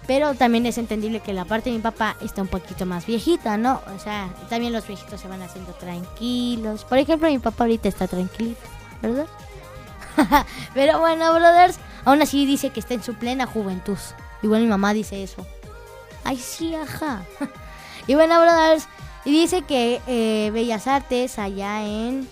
[0.08, 3.58] Pero también es entendible que la parte de mi papá está un poquito más viejita,
[3.58, 3.82] ¿no?
[3.96, 6.84] O sea, también los viejitos se van haciendo tranquilos.
[6.84, 8.56] Por ejemplo, mi papá ahorita está tranquilo,
[9.02, 9.26] ¿verdad?
[10.74, 13.98] Pero bueno, brothers, aún así dice que está en su plena juventud.
[14.44, 15.46] Igual mi mamá dice eso.
[16.24, 17.24] Ay, sí, ajá.
[18.08, 18.88] y bueno, brothers,
[19.26, 22.28] y dice que eh, Bellas Artes allá en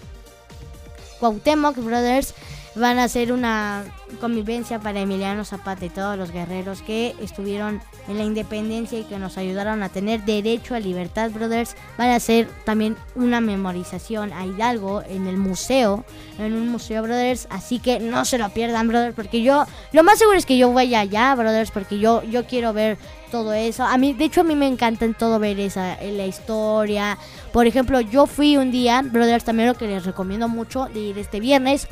[1.23, 2.33] Cuauhtémoc Brothers
[2.75, 3.83] van a hacer una
[4.19, 9.19] convivencia para Emiliano Zapata y todos los guerreros que estuvieron en la independencia y que
[9.19, 11.75] nos ayudaron a tener derecho a libertad, brothers.
[11.97, 16.03] Van a hacer también una memorización a Hidalgo en el museo,
[16.39, 17.47] en un museo, brothers.
[17.49, 20.73] Así que no se lo pierdan, brothers, porque yo, lo más seguro es que yo
[20.73, 22.97] vaya allá, brothers, porque yo, yo quiero ver
[23.31, 23.83] todo eso.
[23.83, 27.17] A mí, de hecho, a mí me encanta en todo ver esa, la historia.
[27.51, 31.17] Por ejemplo, yo fui un día, brothers, también lo que les recomiendo mucho de ir
[31.17, 31.87] este viernes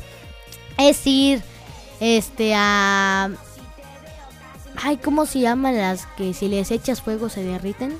[0.78, 1.42] es ir,
[2.00, 3.30] este, a...
[4.82, 7.96] Ay, ¿cómo se llaman las que si les echas fuego se derriten?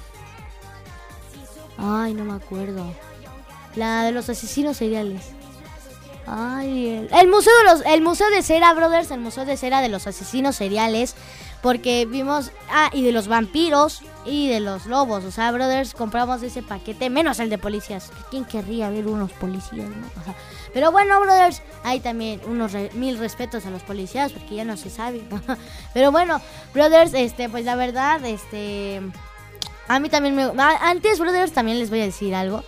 [1.78, 2.84] Ay, no me acuerdo.
[3.76, 5.22] La de los asesinos seriales.
[6.26, 9.80] Ay, el, el museo de los, el museo de cera, brothers, el museo de cera
[9.80, 11.14] de los asesinos seriales
[11.62, 15.24] porque vimos, ah, y de los vampiros y de los lobos.
[15.24, 18.10] O sea, brothers, compramos ese paquete, menos el de policías.
[18.30, 20.06] ¿Quién querría ver unos policías, no?
[20.74, 24.90] pero bueno, brothers, hay también unos mil respetos a los policías, porque ya no se
[24.90, 25.22] sabe.
[25.94, 26.40] pero bueno,
[26.74, 29.00] brothers, este, pues la verdad, este.
[29.86, 30.50] A mí también me.
[30.80, 32.64] Antes, brothers, también les voy a decir algo.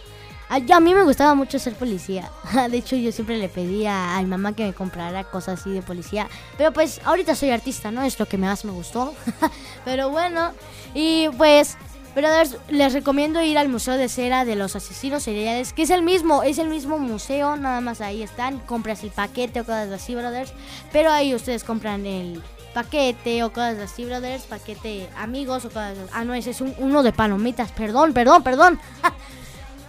[0.55, 2.31] A, mí me gustaba mucho ser policía.
[2.71, 5.83] De hecho, yo siempre le pedía a mi mamá que me comprara cosas así de
[5.83, 6.29] policía.
[6.57, 8.05] Pero pues ahorita soy artista, ¿no?
[8.05, 9.15] Es lo que más me gustó.
[9.85, 10.53] Pero bueno,
[10.95, 11.77] y pues,
[12.15, 16.03] brothers, les recomiendo ir al Museo de Cera de los Asesinos Seriales, que es el
[16.03, 18.61] mismo, es el mismo museo, nada más ahí están.
[18.61, 20.53] Compras el paquete o cosas así, brothers.
[20.93, 22.41] Pero ahí ustedes compran el
[22.75, 24.45] paquete o cosas así, brothers.
[24.45, 26.11] Paquete amigos o cosas así.
[26.13, 27.73] Ah, no, ese es uno de palomitas.
[27.73, 28.79] Perdón, perdón, perdón.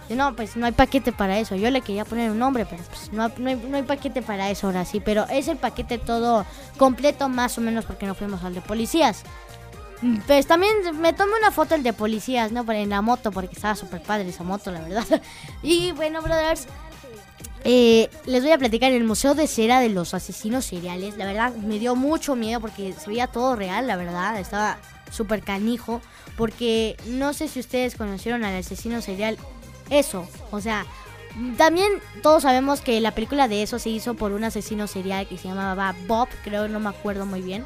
[0.08, 1.56] No, pues no hay paquete para eso.
[1.56, 5.00] Yo le quería poner un nombre, pero pues no, hay, paquete para eso ahora sí.
[5.00, 6.46] Pero es el paquete todo
[6.76, 9.22] completo, más o menos, porque no fuimos al de policías.
[10.26, 12.70] Pues también me tomé una foto el de policías, ¿no?
[12.70, 15.22] En la moto, porque estaba súper padre esa moto, la verdad.
[15.62, 16.66] Y bueno, brothers,
[17.64, 21.16] eh, les voy a platicar el Museo de Cera de los Asesinos Seriales.
[21.16, 24.38] La verdad, me dio mucho miedo porque se veía todo real, la verdad.
[24.38, 24.78] Estaba
[25.10, 26.00] súper canijo.
[26.36, 29.38] Porque no sé si ustedes conocieron al asesino serial
[29.90, 30.86] eso, o sea,
[31.58, 35.36] también todos sabemos que la película de eso se hizo por un asesino serial que
[35.36, 37.64] se llamaba Bob, creo, no me acuerdo muy bien.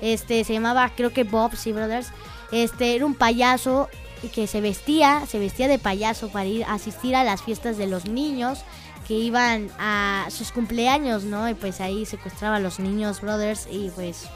[0.00, 2.08] Este, se llamaba, creo que Bob, sí, Brothers.
[2.50, 3.88] Este, era un payaso
[4.34, 7.86] que se vestía, se vestía de payaso para ir a asistir a las fiestas de
[7.86, 8.60] los niños
[9.06, 11.48] que iban a sus cumpleaños, ¿no?
[11.48, 14.28] Y pues ahí secuestraba a los niños, brothers, y pues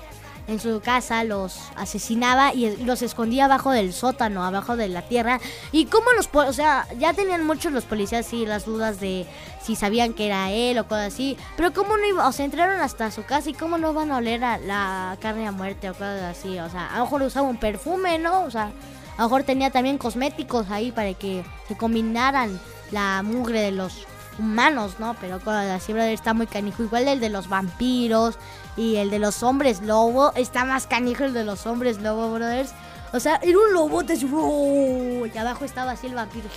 [0.46, 5.40] en su casa los asesinaba y los escondía abajo del sótano, abajo de la tierra.
[5.72, 9.26] Y cómo los, o sea, ya tenían muchos los policías sí las dudas de
[9.62, 12.80] si sabían que era él o cosas así, pero cómo no iba, o sea, entraron
[12.80, 15.94] hasta su casa y cómo no van a oler a la carne a muerte o
[15.94, 18.42] cosas así, o sea, a lo mejor usaba un perfume, ¿no?
[18.42, 18.72] O sea,
[19.16, 24.06] a lo mejor tenía también cosméticos ahí para que se combinaran la mugre de los
[24.38, 25.14] humanos, ¿no?
[25.20, 26.82] Pero cosas así, brother, está muy canijo.
[26.82, 28.36] Igual el de los vampiros,
[28.76, 32.72] y el de los hombres lobo está más canijo el de los hombres lobo, brothers.
[33.12, 36.48] O sea, era un lobote y abajo estaba así el vampiro.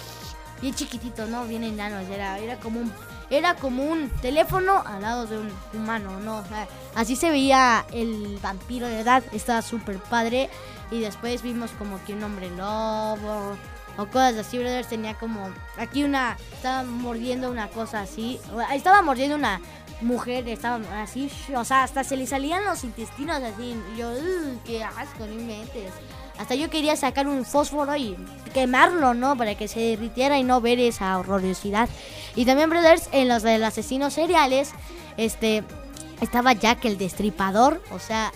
[0.60, 1.46] Bien chiquitito, ¿no?
[1.46, 2.00] Bien enano.
[2.00, 2.92] Era, era como un.
[3.30, 6.38] Era como un teléfono al lado de un humano, ¿no?
[6.38, 9.24] O sea, así se veía el vampiro de verdad.
[9.34, 10.50] Estaba súper padre.
[10.90, 13.56] Y después vimos como que un hombre lobo.
[13.98, 14.88] O cosas así, brothers.
[14.88, 15.52] Tenía como.
[15.78, 16.38] Aquí una.
[16.54, 18.40] Estaba mordiendo una cosa así.
[18.74, 19.62] Estaba mordiendo una
[20.02, 23.76] mujer estaba así, o sea, hasta se le salían los intestinos así.
[23.98, 24.12] Yo,
[24.66, 25.92] qué asco, no metes.
[26.38, 28.16] Hasta yo quería sacar un fósforo y
[28.54, 29.36] quemarlo, ¿no?
[29.36, 31.90] Para que se derritiera y no ver esa horrorosidad.
[32.36, 34.72] Y también, brothers, en los del asesinos seriales,
[35.18, 35.64] este,
[36.22, 38.32] estaba Jack el Destripador, o sea,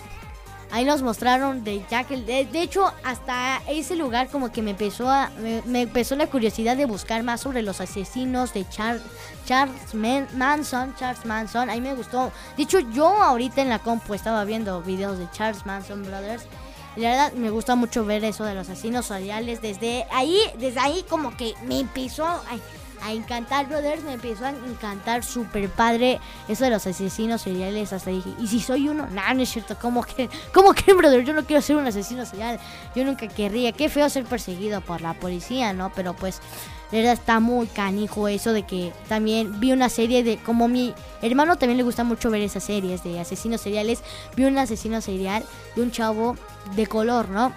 [0.72, 2.08] Ahí nos mostraron de Jack.
[2.08, 5.30] De, de, hecho, hasta ese lugar como que me empezó a,
[5.66, 9.02] me, empezó la curiosidad de buscar más sobre los asesinos de Charles
[10.32, 10.96] Manson.
[10.96, 11.68] Charles Manson.
[11.68, 12.32] Ahí me gustó.
[12.56, 16.44] De hecho, yo ahorita en la compu estaba viendo videos de Charles Manson Brothers.
[16.96, 19.60] La verdad me gusta mucho ver eso de los asesinos seriales.
[19.60, 22.26] Desde ahí, desde ahí como que me empezó
[23.02, 24.04] a encantar, brothers.
[24.04, 27.92] Me empezó a encantar súper padre eso de los asesinos seriales.
[27.92, 29.06] Hasta dije, ¿y si soy uno?
[29.08, 29.76] Nah, no es cierto.
[29.80, 31.24] ¿Cómo que, cómo que, brother?
[31.24, 32.60] Yo no quiero ser un asesino serial.
[32.94, 33.72] Yo nunca querría.
[33.72, 35.92] Qué feo ser perseguido por la policía, ¿no?
[35.94, 36.40] Pero pues,
[36.90, 40.38] de verdad está muy canijo eso de que también vi una serie de.
[40.38, 44.02] Como mi hermano también le gusta mucho ver esas series de asesinos seriales.
[44.36, 45.44] Vi un asesino serial
[45.74, 46.36] de un chavo
[46.76, 47.52] de color, ¿no?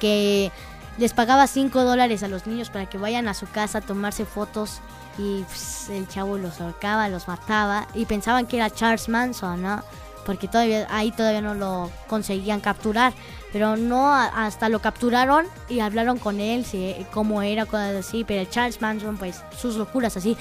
[0.00, 0.50] Que
[0.98, 4.24] les pagaba 5 dólares a los niños para que vayan a su casa a tomarse
[4.24, 4.80] fotos
[5.18, 9.82] y pues, el chavo los ahorcaba, los mataba y pensaban que era Charles Manson, ¿no?
[10.24, 13.12] Porque todavía ahí todavía no lo conseguían capturar,
[13.52, 18.48] pero no hasta lo capturaron y hablaron con él, si, cómo era, cosas así, pero
[18.48, 20.36] Charles Manson pues sus locuras así.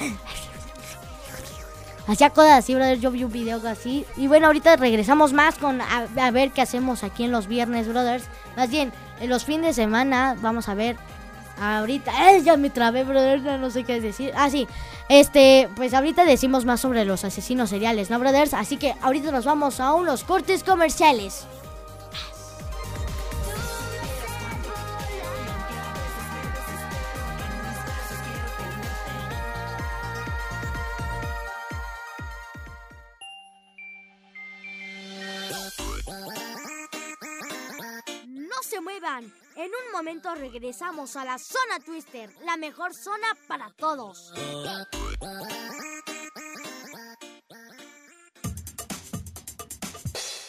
[2.08, 3.00] Hacía cosas así, brother.
[3.00, 4.06] Yo vi un video así.
[4.18, 8.26] Y bueno, ahorita regresamos más con a, ver qué hacemos aquí en los viernes, brothers.
[8.56, 10.98] Más bien, en los fines de semana, vamos a ver.
[11.60, 14.32] Ahorita, eh, ya me trabé, brother, no sé qué decir.
[14.36, 14.68] Ah, sí.
[15.10, 18.54] Este, pues ahorita decimos más sobre los asesinos seriales, ¿no, brothers?
[18.54, 21.46] Así que ahorita nos vamos a unos cortes comerciales.
[40.02, 44.34] Momento regresamos a la zona Twister, la mejor zona para todos.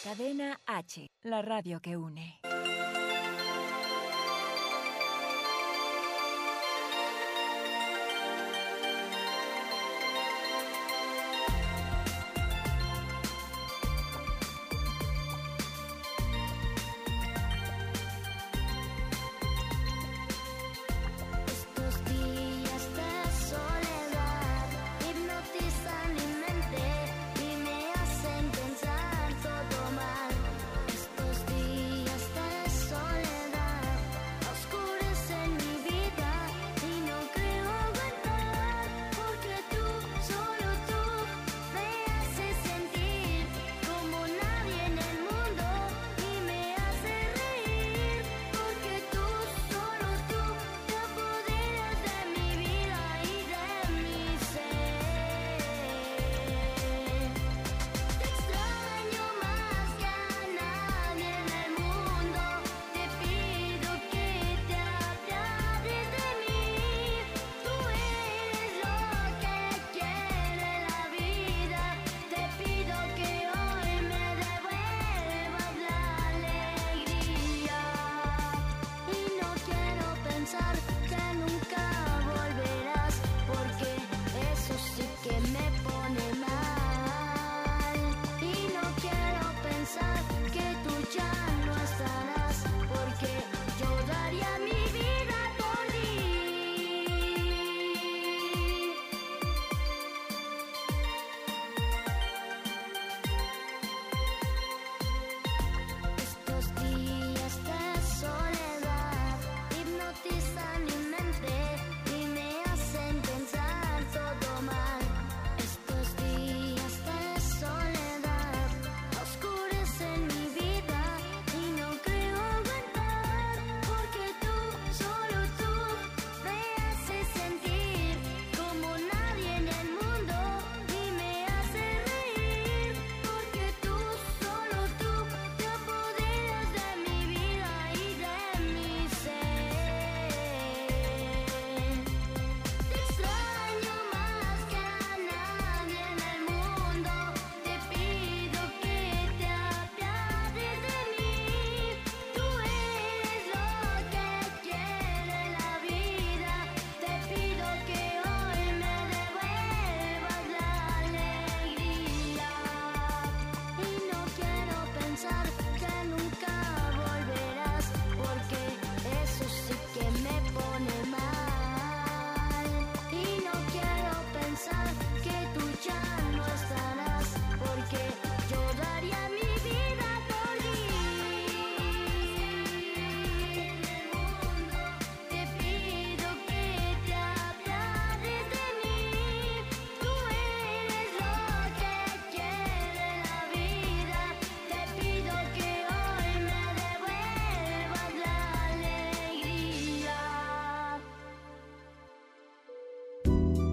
[0.03, 2.39] Cadena H, la radio que une.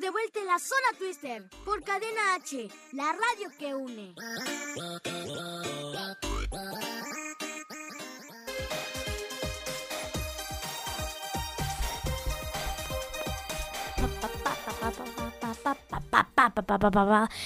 [0.00, 4.14] De vuelta en la zona Twister por Cadena H, la radio que une.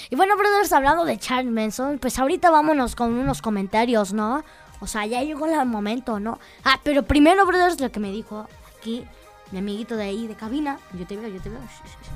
[0.08, 4.44] Y bueno, brothers, hablando de Charles Manson, pues ahorita vámonos con unos comentarios, ¿no?
[4.80, 6.38] O sea, ya llegó el momento, ¿no?
[6.64, 8.46] Ah, pero primero, brothers, lo que me dijo
[8.78, 9.06] aquí
[9.50, 11.60] mi amiguito de ahí de cabina, yo te veo, yo te veo,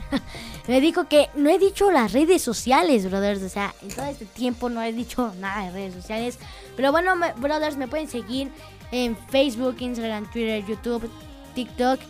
[0.69, 3.43] me dijo que no he dicho las redes sociales, brothers.
[3.43, 6.39] O sea, en todo este tiempo no he dicho nada de redes sociales.
[6.77, 8.53] Pero bueno, brothers, me pueden seguir
[8.93, 11.11] en Facebook, Instagram, Twitter, YouTube,
[11.55, 12.01] TikTok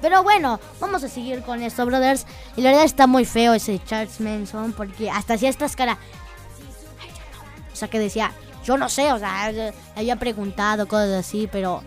[0.02, 2.26] Pero bueno, vamos a seguir con esto, brothers.
[2.58, 5.98] Y la verdad está muy feo ese Charles Manson, porque hasta hacía estas caras.
[7.72, 8.34] O sea, que decía,
[8.66, 9.50] yo no sé, o sea,
[9.96, 11.84] había preguntado cosas así, pero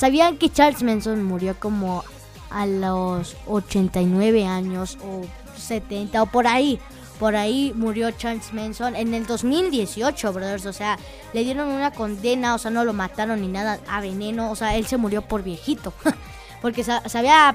[0.00, 2.02] ¿sabían que Charles Manson murió como
[2.48, 5.22] a los 89 años o
[5.56, 6.80] 70 o por ahí.
[7.18, 10.64] Por ahí murió Charles Manson en el 2018, brothers.
[10.64, 10.98] O sea,
[11.34, 14.50] le dieron una condena, o sea, no lo mataron ni nada a veneno.
[14.50, 15.92] O sea, él se murió por viejito.
[16.62, 17.54] porque se, había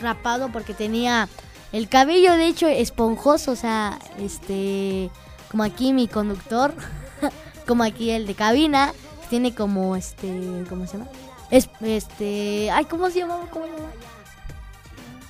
[0.00, 1.28] rapado porque tenía
[1.70, 3.52] el cabello, de hecho, esponjoso.
[3.52, 5.10] O sea, este,
[5.48, 6.74] como aquí mi conductor,
[7.68, 8.92] como aquí el de cabina,
[9.30, 11.08] tiene como este, ¿cómo se llama?
[11.54, 13.46] Es, este, ay, ¿cómo se llama?
[13.52, 13.92] ¿Cómo se llama?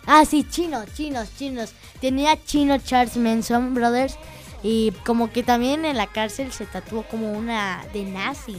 [0.06, 1.74] Ah, sí, chinos, chinos, chinos.
[2.00, 4.16] Tenía chino Charles Manson Brothers.
[4.62, 8.56] Y como que también en la cárcel se tatuó como una de nazi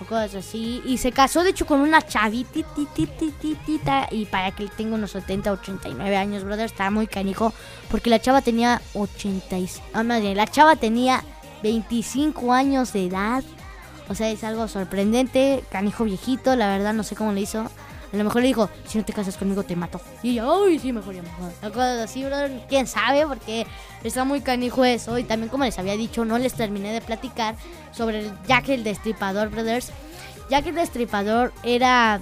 [0.00, 0.82] o cosas así.
[0.84, 4.08] Y se casó de hecho con una chavitititititita.
[4.10, 7.54] Y para que él tenga unos 70, 89 años, brother, estaba muy canijo.
[7.92, 9.82] Porque la chava tenía 86.
[9.92, 11.22] Ah, madre, la chava tenía
[11.62, 13.44] 25 años de edad.
[14.08, 15.64] O sea, es algo sorprendente.
[15.70, 17.60] Canijo viejito, la verdad, no sé cómo le hizo.
[18.14, 20.00] A lo mejor le dijo, si no te casas conmigo te mato.
[20.22, 21.50] Y yo, uy, sí, mejor ya mejor.
[21.72, 22.64] Cosas así, brother.
[22.68, 23.66] Quién sabe, porque
[24.04, 25.18] está muy canijo eso.
[25.18, 27.56] Y también, como les había dicho, no les terminé de platicar
[27.90, 29.90] sobre el Jack el Destripador, brothers.
[30.48, 32.20] Jack el Destripador era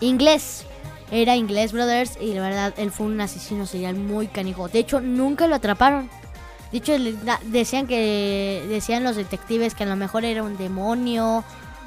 [0.00, 0.66] inglés.
[1.10, 2.16] Era inglés, brothers.
[2.20, 4.68] Y la verdad, él fue un asesino serial muy canijo.
[4.68, 6.08] De hecho, nunca lo atraparon.
[6.72, 6.94] De hecho,
[7.44, 11.44] decían que decían los detectives que a lo mejor era un demonio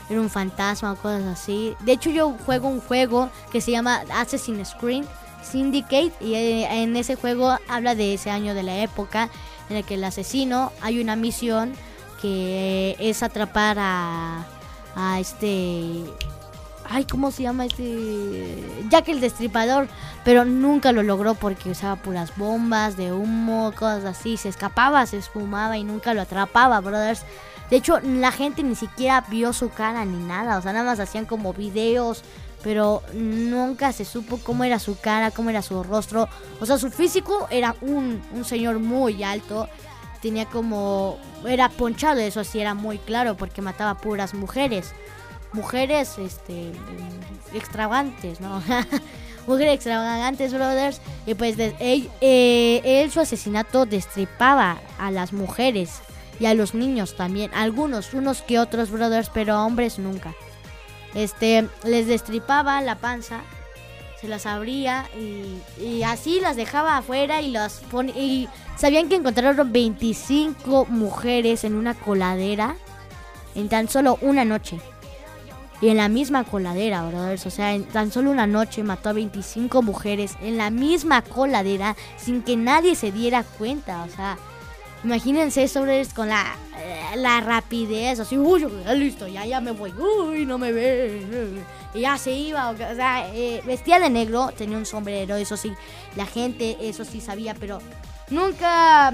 [0.09, 1.75] era un fantasma o cosas así.
[1.81, 5.05] De hecho, yo juego un juego que se llama Assassin's Creed
[5.43, 9.29] Syndicate y eh, en ese juego habla de ese año de la época
[9.69, 11.73] en el que el asesino hay una misión
[12.21, 14.45] que es atrapar a,
[14.95, 16.03] a este
[16.89, 19.87] ay cómo se llama este Jack el destripador
[20.23, 25.17] pero nunca lo logró porque usaba puras bombas de humo cosas así se escapaba se
[25.17, 27.25] esfumaba y nunca lo atrapaba brothers
[27.69, 30.57] de hecho, la gente ni siquiera vio su cara ni nada.
[30.57, 32.23] O sea, nada más hacían como videos.
[32.63, 36.27] Pero nunca se supo cómo era su cara, cómo era su rostro.
[36.59, 39.69] O sea, su físico era un, un señor muy alto.
[40.21, 41.19] Tenía como...
[41.45, 44.93] Era ponchado, eso sí era muy claro, porque mataba puras mujeres.
[45.53, 46.71] Mujeres, este...
[47.53, 48.61] Extravagantes, ¿no?
[49.47, 51.01] mujeres extravagantes, brothers.
[51.25, 56.01] Y pues él, eh, él, su asesinato destripaba a las mujeres
[56.39, 57.51] y a los niños también.
[57.53, 60.33] Algunos, unos que otros brothers, pero a hombres nunca.
[61.13, 63.41] Este, les destripaba la panza,
[64.19, 65.05] se las abría
[65.79, 68.15] y, así las dejaba afuera y las ponía.
[68.15, 72.75] Y sabían que encontraron 25 mujeres en una coladera
[73.55, 74.79] en tan solo una noche.
[75.85, 77.45] Y en la misma coladera, brothers.
[77.45, 81.95] O sea, en tan solo una noche mató a 25 mujeres en la misma coladera
[82.17, 84.03] sin que nadie se diera cuenta.
[84.03, 84.35] O sea,
[85.03, 88.19] imagínense eso, con la, eh, la rapidez.
[88.19, 88.65] Así, uy,
[88.95, 89.91] listo, ya, ya me voy.
[89.91, 91.61] Uy, no me ve.
[91.93, 92.71] Y ya se iba.
[92.71, 95.71] O sea, eh, vestía de negro, tenía un sombrero, eso sí.
[96.15, 97.77] La gente, eso sí sabía, pero
[98.31, 99.13] nunca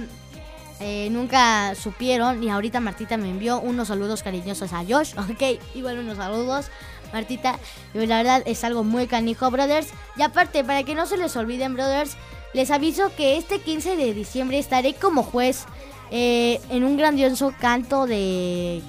[0.82, 6.00] eh, nunca supieron y ahorita Martita me envió unos saludos cariñosos a Josh, ok, igual
[6.00, 6.68] unos saludos.
[7.14, 7.60] Martita,
[7.94, 9.90] la verdad es algo muy canijo, brothers.
[10.16, 12.16] Y aparte, para que no se les olviden, brothers,
[12.54, 15.66] les aviso que este 15 de diciembre estaré como juez
[16.10, 18.82] eh, en un grandioso canto de,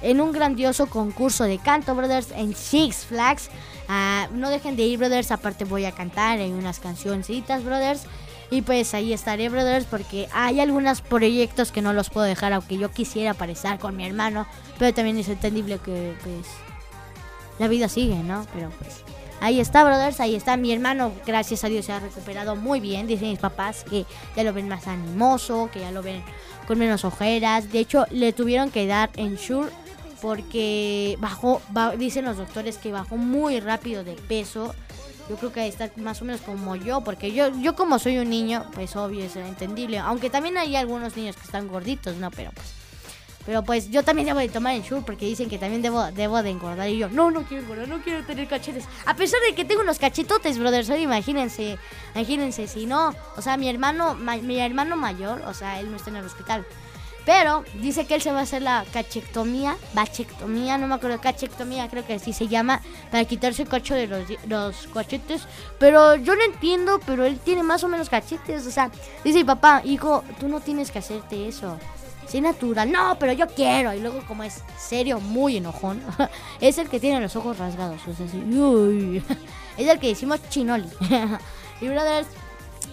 [0.00, 3.50] en un grandioso concurso de canto, brothers, en Six Flags.
[3.88, 5.30] Ah, no dejen de ir, brothers.
[5.30, 8.06] Aparte voy a cantar en unas cancioncitas, brothers.
[8.52, 12.76] Y pues ahí estaré, brothers, porque hay algunos proyectos que no los puedo dejar, aunque
[12.76, 14.46] yo quisiera aparecer con mi hermano.
[14.78, 16.48] Pero también es entendible que, pues,
[17.58, 18.46] la vida sigue, ¿no?
[18.52, 19.04] Pero pues,
[19.40, 20.58] ahí está, brothers, ahí está.
[20.58, 23.06] Mi hermano, gracias a Dios, se ha recuperado muy bien.
[23.06, 24.04] Dicen mis papás que
[24.36, 26.22] ya lo ven más animoso, que ya lo ven
[26.68, 27.72] con menos ojeras.
[27.72, 29.70] De hecho, le tuvieron que dar en Shure
[30.20, 31.62] porque bajó,
[31.96, 34.74] dicen los doctores que bajó muy rápido de peso
[35.28, 38.30] yo creo que está más o menos como yo, porque yo, yo como soy un
[38.30, 39.98] niño, pues obvio es entendible.
[39.98, 42.30] Aunque también hay algunos niños que están gorditos, ¿no?
[42.30, 42.82] Pero pues,
[43.44, 46.42] pero pues yo también debo de tomar el Shure porque dicen que también debo, debo
[46.42, 46.88] de engordar.
[46.88, 48.84] Y yo, no, no quiero engordar, no quiero tener cachetes.
[49.04, 51.78] A pesar de que tengo unos cachetotes, brothers, imagínense,
[52.14, 56.10] imagínense, si no, o sea, mi hermano, mi hermano mayor, o sea, él no está
[56.10, 56.64] en el hospital.
[57.24, 61.88] Pero dice que él se va a hacer la cachectomía, bachectomía, no me acuerdo, cachectomía
[61.88, 65.42] creo que así se llama, para quitarse el cacho de los, los cachetes.
[65.78, 68.66] Pero yo no entiendo, pero él tiene más o menos cachetes.
[68.66, 68.90] O sea,
[69.22, 71.78] dice papá, hijo, tú no tienes que hacerte eso.
[72.26, 72.90] Sé natural.
[72.90, 73.92] No, pero yo quiero.
[73.94, 76.02] Y luego como es serio, muy enojón,
[76.60, 78.00] es el que tiene los ojos rasgados.
[78.08, 78.26] O sea,
[79.76, 80.88] es el que decimos chinoli.
[81.80, 82.26] y brothers,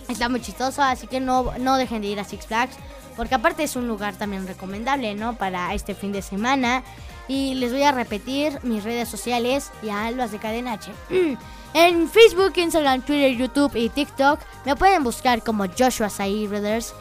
[0.07, 2.77] está muy chistoso, así que no, no dejen de ir a Six Flags
[3.19, 5.35] porque aparte es un lugar también recomendable, ¿no?
[5.35, 6.83] Para este fin de semana.
[7.27, 10.89] Y les voy a repetir mis redes sociales, ya las de Cadena H.
[11.73, 16.93] En Facebook, Instagram, Twitter, YouTube y TikTok me pueden buscar como Joshua Sai Brothers.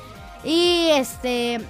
[0.42, 1.60] Y este,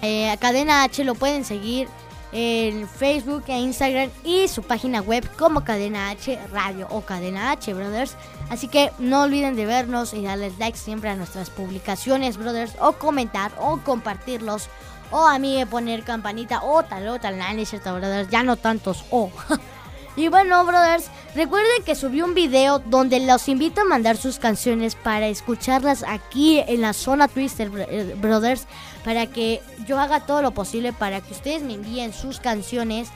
[0.00, 1.88] eh, Cadena H lo pueden seguir
[2.30, 7.74] en Facebook e Instagram y su página web como Cadena H Radio o Cadena H
[7.74, 8.16] Brothers.
[8.52, 12.92] Así que no olviden de vernos y darles like siempre a nuestras publicaciones, brothers, o
[12.92, 14.68] comentar o compartirlos.
[15.10, 19.06] O a mí poner campanita o tal o tal, nada, cierto, brothers, ya no tantos
[19.10, 19.30] o.
[20.16, 24.96] y bueno, brothers, recuerden que subí un video donde los invito a mandar sus canciones
[24.96, 28.66] para escucharlas aquí en la zona Twister, eh, brothers
[29.02, 33.08] para que yo haga todo lo posible para que ustedes me envíen sus canciones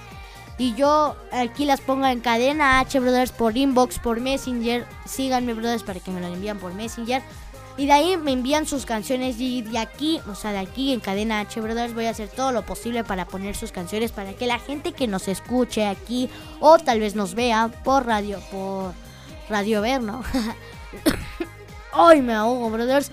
[0.58, 4.86] y yo aquí las ponga en cadena H Brothers por inbox, por Messenger.
[5.04, 7.22] Síganme Brothers para que me lo envíen por Messenger.
[7.78, 11.00] Y de ahí me envían sus canciones y de aquí, o sea, de aquí en
[11.00, 14.46] cadena H Brothers voy a hacer todo lo posible para poner sus canciones para que
[14.46, 16.30] la gente que nos escuche aquí
[16.60, 18.94] o tal vez nos vea por radio, por
[19.50, 20.22] radio ver, ¿no?
[21.92, 23.10] Ay, me ahogo, brothers.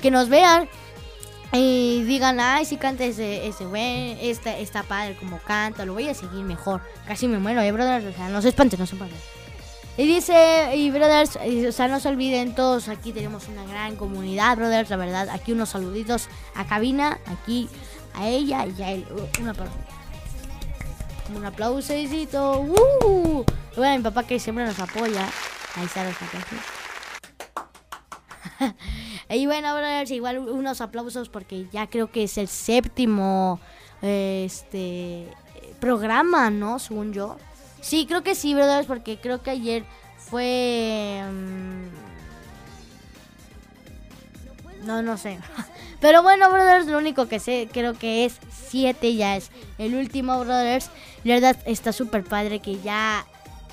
[0.00, 0.66] Que nos vean
[1.56, 6.08] y digan, ay, si canta ese, ese güey, está, está padre como canta, lo voy
[6.08, 6.80] a seguir mejor.
[7.06, 9.18] Casi me muero, eh, brothers, o sea, no se espanten, no se espanten.
[9.98, 11.38] Y dice, y brothers,
[11.68, 15.52] o sea, no se olviden todos, aquí tenemos una gran comunidad, brothers, la verdad, aquí
[15.52, 17.68] unos saluditos a Cabina, aquí
[18.14, 19.06] a ella y a él.
[19.40, 19.72] Un aplauso.
[21.34, 22.60] Un aplausecito.
[22.60, 23.44] Uh.
[23.76, 25.28] Bueno, mi papá que siempre nos apoya.
[25.76, 26.04] Ahí está.
[29.28, 33.60] Y bueno, brothers, igual unos aplausos porque ya creo que es el séptimo
[34.02, 35.28] este
[35.80, 36.78] programa, ¿no?
[36.78, 37.36] Según yo.
[37.80, 39.84] Sí, creo que sí, brothers, porque creo que ayer
[40.18, 41.22] fue...
[41.30, 41.86] Mm,
[44.86, 45.38] no, no sé.
[46.00, 50.38] Pero bueno, brothers, lo único que sé, creo que es 7 ya es el último,
[50.40, 50.90] brothers.
[51.24, 53.26] La verdad está súper padre que ya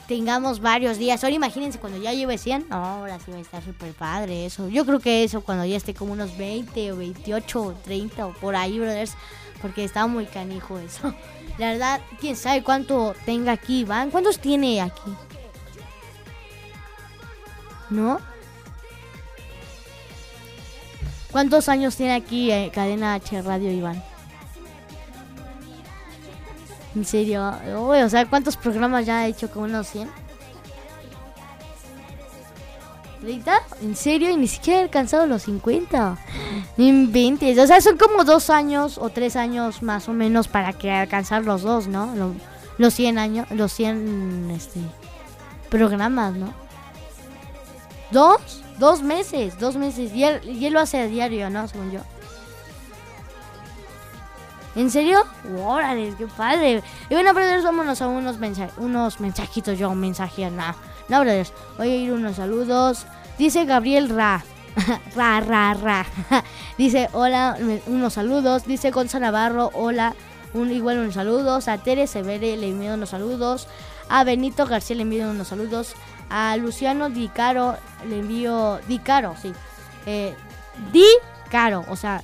[0.08, 1.24] tengamos varios días.
[1.24, 2.68] Ahora imagínense cuando ya lleve 100.
[2.70, 4.70] ahora sí va a estar súper padre eso.
[4.70, 8.34] Yo creo que eso cuando ya esté como unos 20 o 28 o 30 o
[8.34, 9.14] por ahí, brothers.
[9.62, 11.14] Porque está muy canijo eso.
[11.58, 14.12] La verdad, quién sabe cuánto tenga aquí, Iván.
[14.12, 15.14] ¿Cuántos tiene aquí?
[17.90, 18.20] ¿No?
[21.32, 24.04] ¿Cuántos años tiene aquí eh, Cadena H Radio, Iván?
[26.96, 27.52] En serio.
[27.78, 29.50] O sea, ¿cuántos programas ya ha hecho?
[29.50, 30.10] ¿Como unos 100?
[33.24, 33.52] ¿30?
[33.82, 34.30] ¿En serio?
[34.30, 36.18] Y ni siquiera he alcanzado los 50.
[36.78, 37.58] No inventes.
[37.58, 41.44] O sea, son como dos años o tres años más o menos para que alcanzar
[41.46, 42.14] los dos, ¿no?
[42.16, 42.34] Lo-
[42.78, 44.80] los 100 años, los 100 este,
[45.70, 46.54] programas, ¿no?
[48.12, 48.62] ¿Dos?
[48.80, 50.12] Dos meses, dos meses.
[50.14, 51.68] Y él, y él lo hace a diario, ¿no?
[51.68, 52.00] Según yo.
[54.76, 55.24] ¿En serio?
[55.64, 56.82] Órale, qué padre.
[57.10, 59.78] Y bueno, brothers, vámonos a unos, mensa- unos mensajitos.
[59.78, 60.76] Yo, mensajes, no.
[61.10, 61.54] No, brothers.
[61.78, 63.06] Voy a ir unos saludos.
[63.38, 64.44] Dice Gabriel Ra.
[65.16, 66.06] ra, ra, ra.
[66.78, 68.66] Dice, hola, unos saludos.
[68.66, 70.16] Dice Gonzalo Navarro, hola.
[70.56, 71.68] Igual unos saludos.
[71.68, 73.68] A Tere Severe le envío unos saludos.
[74.10, 75.94] A Benito García le envío unos saludos.
[76.30, 77.76] A Luciano Di Caro
[78.10, 78.80] le envío.
[78.88, 79.54] Di Caro, sí.
[80.08, 80.34] Eh,
[80.92, 81.06] Di
[81.52, 82.24] Caro, o sea,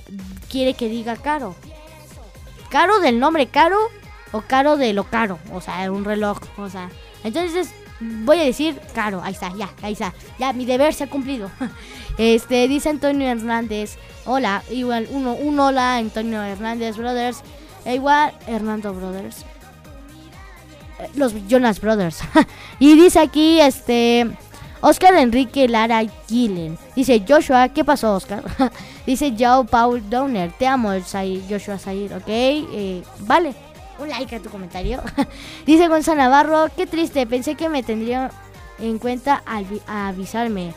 [0.50, 1.54] quiere que diga Caro.
[2.70, 3.78] Caro del nombre caro
[4.32, 6.88] o caro de lo caro, o sea, un reloj, o sea.
[7.24, 10.14] Entonces voy a decir caro, ahí está, ya, ahí está.
[10.38, 11.50] Ya mi deber se ha cumplido.
[12.18, 13.96] Este dice Antonio Hernández,
[14.26, 17.42] hola, igual uno un hola Antonio Hernández Brothers,
[17.84, 19.44] e igual Hernando Brothers.
[20.98, 22.20] Eh, Los Jonas Brothers.
[22.78, 24.30] y dice aquí este
[24.82, 26.78] Oscar Enrique Lara Gillen.
[26.94, 28.42] Dice Joshua, ¿qué pasó, Oscar?
[29.06, 30.90] Dice Joe Paul Downer, te amo,
[31.48, 32.28] Joshua Zahir, ¿ok?
[32.28, 33.54] Eh, vale,
[33.98, 35.02] un like a tu comentario.
[35.66, 38.30] Dice Gonzalo Navarro, qué triste, pensé que me tendría
[38.78, 40.74] en cuenta al avisarme.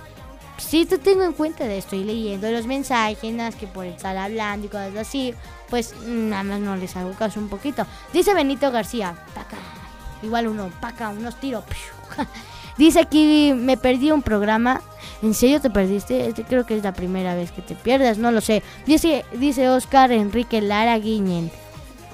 [0.57, 4.69] Sí, te tengo en cuenta de estoy leyendo los mensajes, que por estar hablando y
[4.69, 5.33] cosas así,
[5.69, 7.85] pues nada más no les hago caso un poquito.
[8.13, 9.57] Dice Benito García, paca,
[10.21, 11.63] igual uno, paca, unos tiros.
[12.77, 14.81] Dice aquí, me perdí un programa.
[15.23, 16.27] ¿En serio te perdiste?
[16.27, 18.61] Este creo que es la primera vez que te pierdas, no lo sé.
[18.85, 21.49] Dice, dice Oscar Enrique Lara Guiñen.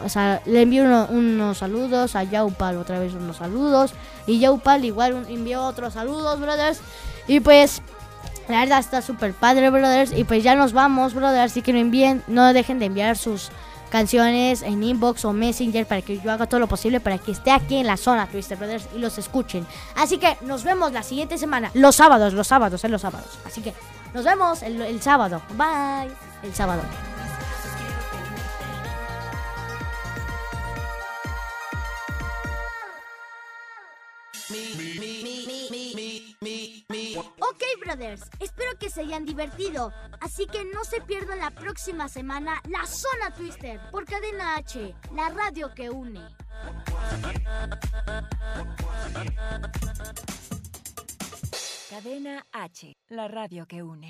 [0.05, 3.93] O sea, le uno- unos saludos a Yaupal, otra vez unos saludos.
[4.28, 6.80] Y Yaupal igual envió otros saludos, brothers.
[7.28, 7.82] Y pues,
[8.47, 10.14] la verdad está súper padre, brothers.
[10.16, 11.51] Y pues ya nos vamos, brothers.
[11.51, 13.49] Así que no envíen, no dejen de enviar sus
[13.90, 17.52] canciones en inbox o messenger para que yo haga todo lo posible para que esté
[17.52, 19.66] aquí en la zona Twister Brothers y los escuchen.
[19.96, 23.40] Así que nos vemos la siguiente semana, los sábados, los sábados, en los sábados.
[23.46, 23.74] Así que
[24.14, 25.42] nos vemos el sábado.
[25.58, 26.30] Bye.
[26.44, 26.82] El sábado.
[36.42, 39.92] Ok, brothers, espero que se hayan divertido.
[40.22, 45.28] Así que no se pierdan la próxima semana la Zona Twister por Cadena H, la
[45.28, 46.22] radio que une.
[51.90, 54.08] Cadena H, la radio que une.